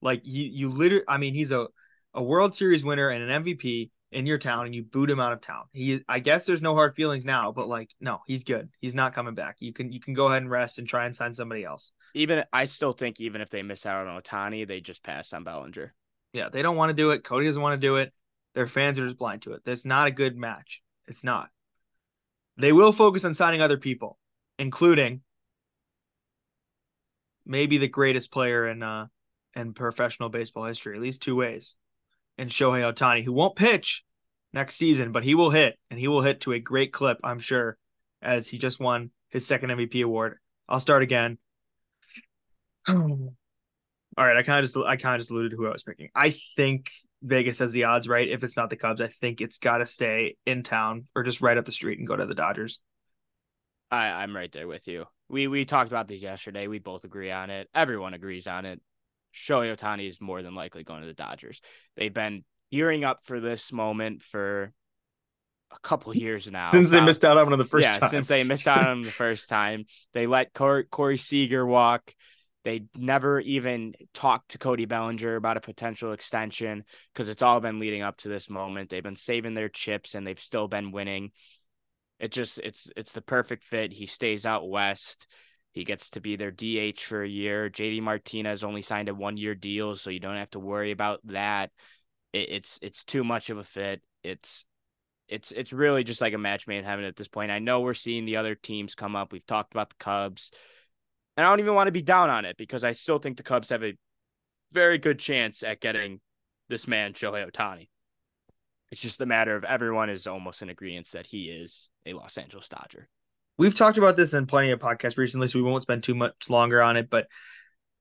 [0.01, 1.67] Like you you literally I mean, he's a
[2.13, 5.33] a World Series winner and an MVP in your town and you boot him out
[5.33, 5.65] of town.
[5.73, 8.69] He I guess there's no hard feelings now, but like no, he's good.
[8.79, 9.57] He's not coming back.
[9.59, 11.91] You can you can go ahead and rest and try and sign somebody else.
[12.13, 15.43] Even I still think even if they miss out on Ohtani, they just pass on
[15.43, 15.93] Bellinger.
[16.33, 17.23] Yeah, they don't want to do it.
[17.23, 18.13] Cody doesn't want to do it.
[18.55, 19.61] Their fans are just blind to it.
[19.65, 20.81] That's not a good match.
[21.07, 21.49] It's not.
[22.57, 24.17] They will focus on signing other people,
[24.57, 25.21] including
[27.45, 29.07] maybe the greatest player in uh
[29.55, 31.75] in professional baseball history, at least two ways.
[32.37, 34.03] And Shohei Ohtani, who won't pitch
[34.53, 37.39] next season, but he will hit, and he will hit to a great clip, I'm
[37.39, 37.77] sure,
[38.21, 40.37] as he just won his second MVP award.
[40.69, 41.37] I'll start again.
[42.87, 45.83] All right, I kind of just I kind of just alluded to who I was
[45.83, 46.09] picking.
[46.15, 46.89] I think
[47.21, 48.27] Vegas has the odds right.
[48.27, 51.41] If it's not the Cubs, I think it's got to stay in town or just
[51.41, 52.79] right up the street and go to the Dodgers.
[53.91, 55.05] I, I'm right there with you.
[55.29, 56.67] We we talked about this yesterday.
[56.67, 57.69] We both agree on it.
[57.73, 58.81] Everyone agrees on it.
[59.37, 61.61] Shohei Ohtani is more than likely going to the Dodgers.
[61.95, 64.73] They've been gearing up for this moment for
[65.71, 66.71] a couple years now.
[66.71, 68.09] Since they Now- missed out on him the first yeah, time.
[68.09, 72.13] since they missed out on him the first time, they let Corey, Corey Seager walk.
[72.63, 76.83] They never even talked to Cody Bellinger about a potential extension
[77.13, 78.89] because it's all been leading up to this moment.
[78.89, 81.31] They've been saving their chips and they've still been winning.
[82.19, 83.93] It just it's it's the perfect fit.
[83.93, 85.27] He stays out west.
[85.77, 87.69] He gets to be their DH for a year.
[87.69, 91.19] JD Martinez only signed a one year deal, so you don't have to worry about
[91.25, 91.69] that.
[92.33, 94.01] It, it's it's too much of a fit.
[94.23, 94.65] It's
[95.27, 97.51] it's it's really just like a match made in heaven at this point.
[97.51, 99.31] I know we're seeing the other teams come up.
[99.31, 100.49] We've talked about the Cubs.
[101.37, 103.43] And I don't even want to be down on it because I still think the
[103.43, 103.93] Cubs have a
[104.71, 106.21] very good chance at getting
[106.69, 107.89] this man, Shohei Ohtani.
[108.91, 112.35] It's just a matter of everyone is almost in agreement that he is a Los
[112.35, 113.09] Angeles Dodger.
[113.57, 116.49] We've talked about this in plenty of podcasts recently, so we won't spend too much
[116.49, 117.09] longer on it.
[117.09, 117.27] But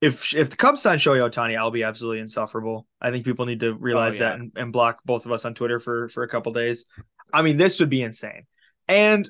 [0.01, 2.87] if if the Cubs sign Shohei Ohtani, I'll be absolutely insufferable.
[3.01, 4.31] I think people need to oh, realize Oh, yeah.
[4.31, 6.87] that and, and block both of us on Twitter for for a couple days.
[7.33, 8.47] I mean, this would be insane.
[8.89, 9.29] And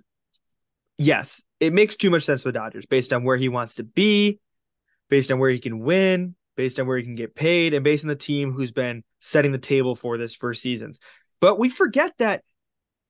[0.99, 3.85] yes, it makes too much sense for the Dodgers based on where he wants to
[3.85, 4.41] be,
[5.09, 8.05] based on where he can win, based on where he can get paid, and based
[8.05, 10.99] on the team who's been setting the table for this for seasons.
[11.41, 12.43] But we forget that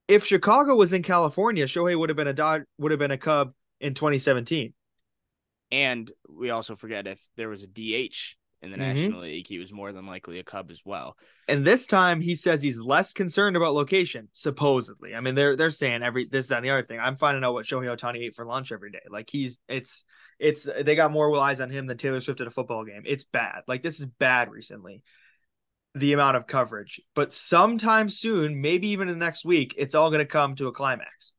[0.09, 3.19] if Chicago was in California, Shohei would have been a Dod would have been a
[3.19, 4.73] Cub in 2017.
[5.73, 8.95] And we also forget if there was a DH in the Mhm.
[8.95, 11.19] National League, he was more than likely a Cub as well.
[11.49, 15.15] And this time he says he's less concerned about location, supposedly.
[15.15, 17.01] I mean, they're they're saying every this, that, and the other thing.
[17.01, 19.03] I'm finding out what Shohei Ohtani ate for lunch every day.
[19.11, 20.05] Like he's it's
[20.39, 23.03] it's they got more eyes on him than Taylor Swift at a football game.
[23.05, 23.63] It's bad.
[23.67, 25.03] Like this is bad recently.
[25.97, 27.01] The amount of coverage.
[27.14, 30.72] But sometime soon, maybe even in the next week, it's all gonna come to a
[30.72, 31.32] climax.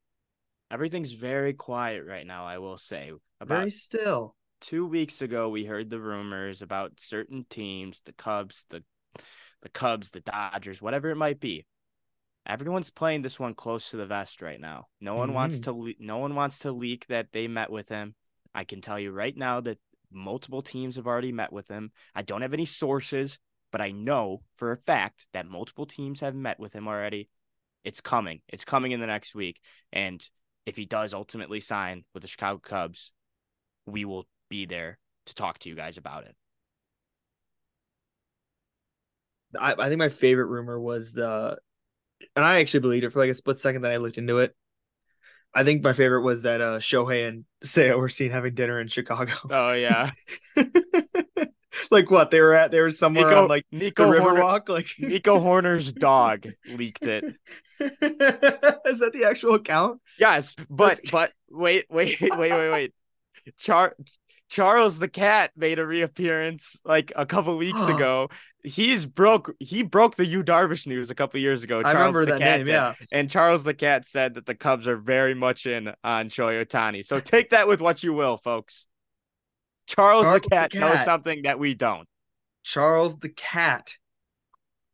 [0.71, 3.11] Everything's very quiet right now, I will say.
[3.39, 4.35] About Very still.
[4.59, 8.83] two weeks ago we heard the rumors about certain teams the cubs the
[9.61, 11.63] the cubs the dodgers whatever it might be
[12.47, 15.63] everyone's playing this one close to the vest right now no one wants Mhm.
[15.65, 18.15] to le- no one wants to leak that they met with him
[18.55, 19.77] i can tell you right now that
[20.11, 23.37] multiple teams have already met with him i don't have any sources
[23.72, 27.30] but i know for a fact that multiple teams have met with him already
[27.84, 29.59] it's coming it's coming in the next week
[29.91, 30.30] and
[30.65, 33.13] if he does ultimately sign with the chicago cubs
[33.88, 36.36] we will be there to talk to you guys about it.
[39.59, 41.57] I, I think my favorite rumor was the,
[42.36, 43.84] and I actually believed it for like a split second.
[43.84, 44.55] that I looked into it.
[45.55, 48.89] I think my favorite was that uh, Shohei and Seiya were seen having dinner in
[48.89, 49.34] Chicago.
[49.49, 50.11] Oh yeah,
[51.91, 52.71] like what they were at?
[52.71, 54.69] They were somewhere Nico on like the Nico Hoerner, Riverwalk.
[54.69, 57.23] Like Nico Hoerner's dog leaked it.
[57.79, 57.89] is
[58.99, 60.01] that the actual account?
[60.19, 62.93] Yes, but That's- but wait wait wait wait wait.
[63.57, 63.95] Char
[64.49, 68.29] Charles the cat made a reappearance like a couple weeks ago.
[68.63, 69.53] He's broke.
[69.59, 71.81] He broke the Yu Darvish news a couple years ago.
[71.85, 72.65] I remember the that cat name.
[72.65, 72.71] did.
[72.73, 76.65] Yeah, And Charles the cat said that the Cubs are very much in on Shohei
[76.65, 77.05] Ohtani.
[77.05, 78.88] So take that with what you will, folks.
[79.88, 82.07] Charles, Charles the the cat knows something that we don't.
[82.63, 83.93] Charles the cat.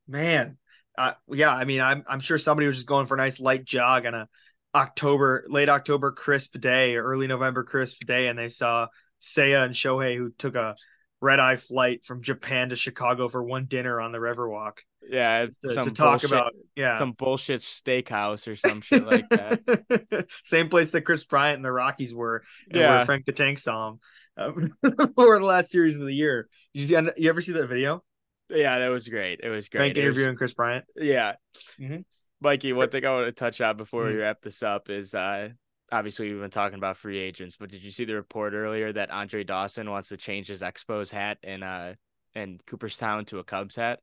[0.07, 0.57] Man,
[0.97, 1.53] uh, yeah.
[1.53, 4.13] I mean, I'm I'm sure somebody was just going for a nice light jog on
[4.13, 4.27] a
[4.75, 8.87] October, late October crisp day, or early November crisp day, and they saw
[9.21, 10.75] Seiya and Shohei who took a
[11.21, 14.79] red eye flight from Japan to Chicago for one dinner on the Riverwalk
[15.09, 19.29] Yeah, to, some to talk bullshit, about yeah some bullshit steakhouse or some shit like
[19.29, 20.27] that.
[20.43, 22.97] Same place that Kris Bryant and the Rockies were, and Yeah.
[22.97, 23.99] where Frank the Tank saw him
[24.37, 24.73] um,
[25.17, 26.47] over the last series of the year.
[26.73, 28.03] Did you, see, you ever see that video?
[28.49, 29.39] Yeah, that was great.
[29.43, 29.79] It was great.
[29.79, 30.85] Frank It was- interviewing Kris Bryant.
[30.95, 31.33] yeah.
[31.79, 32.03] Mhm.
[32.41, 34.19] Mikey, one thing I want to touch on before we Mhm.
[34.21, 35.49] wrap this up is uh
[35.91, 39.11] obviously we've been talking about free agents, but did you see the report earlier that
[39.11, 41.95] Andre Dawson wants to change his Expos hat in uh
[42.35, 43.99] in Cooperstown to a Cubs hat?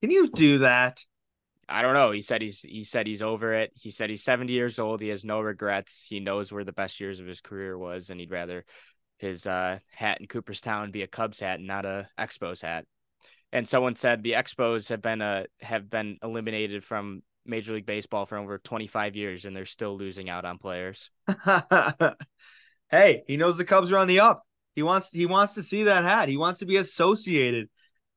[0.00, 1.02] Can you do that?
[1.68, 2.10] I don't know.
[2.10, 3.72] He said he's he said he's over it.
[3.74, 5.00] He said he's 70 years old.
[5.00, 6.06] He has no regrets.
[6.08, 8.64] He knows where the best years of his career was, and he'd rather
[9.18, 12.84] his uh, hat in Cooperstown be a Cubs hat and not a Expos hat.
[13.52, 18.26] And someone said the Expos have been uh, have been eliminated from Major League Baseball
[18.26, 21.10] for over 25 years, and they're still losing out on players.
[22.90, 24.44] hey, he knows the Cubs are on the up.
[24.74, 26.28] He wants he wants to see that hat.
[26.28, 27.68] He wants to be associated.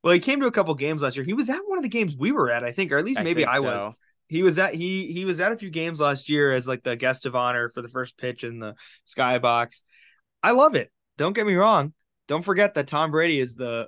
[0.04, 1.26] Well, he came to a couple games last year.
[1.26, 3.22] He was at one of the games we were at, I think, or at least
[3.22, 3.64] maybe I, I so.
[3.64, 3.94] was.
[4.28, 6.96] He was at he he was at a few games last year as like the
[6.96, 8.76] guest of honor for the first pitch in the
[9.08, 9.84] skybox.
[10.44, 10.92] I love it.
[11.18, 11.94] Don't get me wrong.
[12.28, 13.88] Don't forget that Tom Brady is the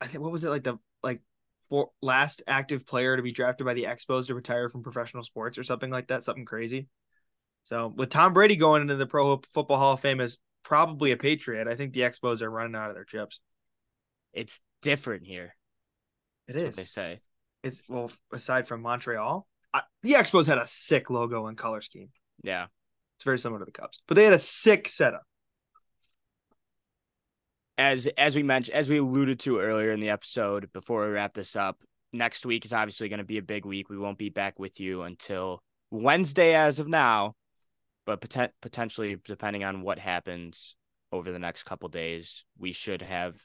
[0.00, 1.20] I think what was it like the like
[1.68, 5.58] for last active player to be drafted by the Expos to retire from professional sports
[5.58, 6.88] or something like that, something crazy.
[7.64, 11.16] So with Tom Brady going into the Pro Football Hall of Fame as probably a
[11.16, 13.40] Patriot, I think the Expos are running out of their chips.
[14.32, 15.54] It's different here.
[16.48, 16.76] It is.
[16.76, 17.20] They say.
[17.62, 22.08] It's well, aside from Montreal, I, the Expos had a sick logo and color scheme.
[22.42, 22.66] Yeah,
[23.16, 25.22] it's very similar to the Cubs, but they had a sick setup
[27.80, 31.32] as as we mentioned, as we alluded to earlier in the episode, before we wrap
[31.32, 31.78] this up,
[32.12, 33.88] next week is obviously going to be a big week.
[33.88, 37.34] We won't be back with you until Wednesday, as of now,
[38.04, 40.76] but poten- potentially depending on what happens
[41.10, 43.36] over the next couple days, we should have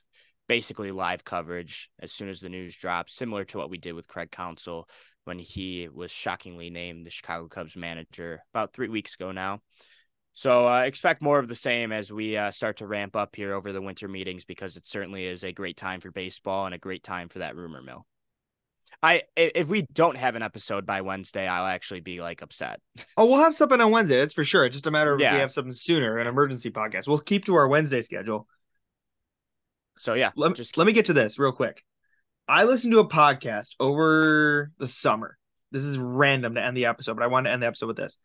[0.48, 4.08] basically live coverage as soon as the news drops, similar to what we did with
[4.08, 4.88] Craig Counsell
[5.24, 9.62] when he was shockingly named the Chicago Cubs manager about three weeks ago now.
[10.36, 13.54] So uh, expect more of the same as we uh, start to ramp up here
[13.54, 16.78] over the winter meetings because it certainly is a great time for baseball and a
[16.78, 18.06] great time for that rumor mill.
[19.02, 22.82] I if we don't have an episode by Wednesday, I'll actually be like upset.
[23.18, 24.18] Oh, we'll have something on Wednesday.
[24.18, 24.66] That's for sure.
[24.66, 25.30] It's just a matter of yeah.
[25.30, 27.08] if we have something sooner, an emergency podcast.
[27.08, 28.46] We'll keep to our Wednesday schedule.
[29.98, 31.82] So yeah, let, just let me get to this real quick.
[32.46, 35.38] I listened to a podcast over the summer.
[35.72, 37.98] This is random to end the episode, but I want to end the episode with
[37.98, 38.18] this.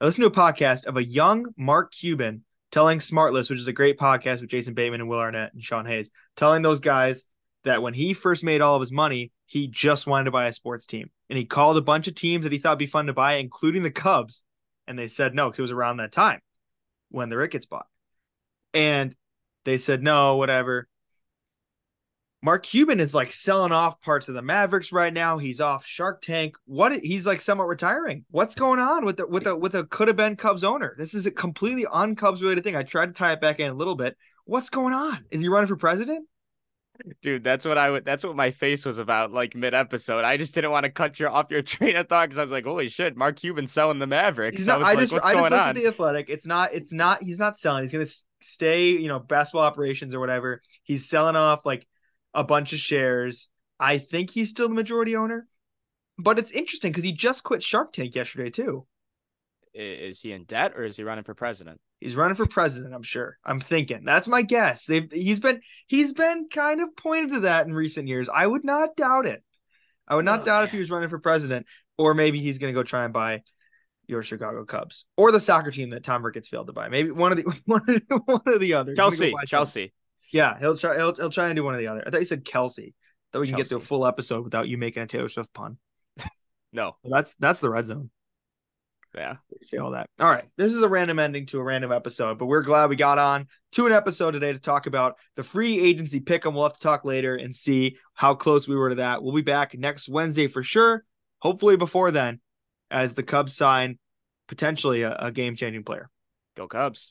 [0.00, 3.72] I listened to a podcast of a young Mark Cuban telling Smartless, which is a
[3.72, 7.26] great podcast with Jason Bateman and Will Arnett and Sean Hayes, telling those guys
[7.64, 10.52] that when he first made all of his money, he just wanted to buy a
[10.52, 11.10] sports team.
[11.28, 13.34] And he called a bunch of teams that he thought would be fun to buy,
[13.34, 14.44] including the Cubs.
[14.86, 16.40] And they said no, because it was around that time
[17.10, 17.88] when the Ricketts bought.
[18.72, 19.16] And
[19.64, 20.86] they said no, whatever.
[22.40, 25.38] Mark Cuban is like selling off parts of the Mavericks right now.
[25.38, 26.56] He's off Shark Tank.
[26.66, 28.24] What he's like somewhat retiring.
[28.30, 30.94] What's going on with the with a with a could have been Cubs owner?
[30.96, 32.76] This is a completely un Cubs related thing.
[32.76, 34.16] I tried to tie it back in a little bit.
[34.44, 35.24] What's going on?
[35.30, 36.28] Is he running for president?
[37.22, 38.04] Dude, that's what I would.
[38.04, 40.24] That's what my face was about, like mid episode.
[40.24, 42.50] I just didn't want to cut you off your train of thought because I was
[42.52, 45.32] like, "Holy shit, Mark Cuban selling the Mavericks." He's not, I, I like, just, I
[45.32, 45.68] just looked on?
[45.70, 46.30] at the Athletic.
[46.30, 46.72] It's not.
[46.72, 47.22] It's not.
[47.22, 47.82] He's not selling.
[47.82, 48.06] He's gonna
[48.42, 48.90] stay.
[48.90, 50.62] You know, basketball operations or whatever.
[50.84, 51.86] He's selling off like
[52.34, 53.48] a bunch of shares.
[53.80, 55.46] I think he's still the majority owner,
[56.18, 58.86] but it's interesting because he just quit Shark Tank yesterday too.
[59.74, 61.80] Is he in debt or is he running for president?
[62.00, 62.94] He's running for president.
[62.94, 63.38] I'm sure.
[63.44, 64.86] I'm thinking that's my guess.
[64.86, 68.28] They've he's been he's been kind of pointed to that in recent years.
[68.28, 69.42] I would not doubt it.
[70.06, 70.66] I would not oh, doubt man.
[70.66, 71.66] if he was running for president,
[71.96, 73.42] or maybe he's going to go try and buy
[74.06, 76.88] your Chicago Cubs or the soccer team that Tom Ricketts failed to buy.
[76.88, 78.96] Maybe one of the one of the, one of the others.
[78.96, 79.34] Chelsea.
[79.46, 79.92] Chelsea.
[80.32, 80.96] Yeah, he'll try.
[80.96, 82.02] He'll, he'll try and do one or the other.
[82.06, 82.94] I thought you said Kelsey.
[83.32, 83.62] That we can Chelsea.
[83.62, 85.76] get through a full episode without you making a Taylor Swift pun.
[86.72, 88.10] no, well, that's that's the red zone.
[89.14, 90.08] Yeah, see all that.
[90.18, 92.96] All right, this is a random ending to a random episode, but we're glad we
[92.96, 96.64] got on to an episode today to talk about the free agency pick, and we'll
[96.64, 99.22] have to talk later and see how close we were to that.
[99.22, 101.04] We'll be back next Wednesday for sure.
[101.40, 102.40] Hopefully before then,
[102.90, 103.98] as the Cubs sign
[104.46, 106.10] potentially a, a game changing player.
[106.56, 107.06] Go Cubs.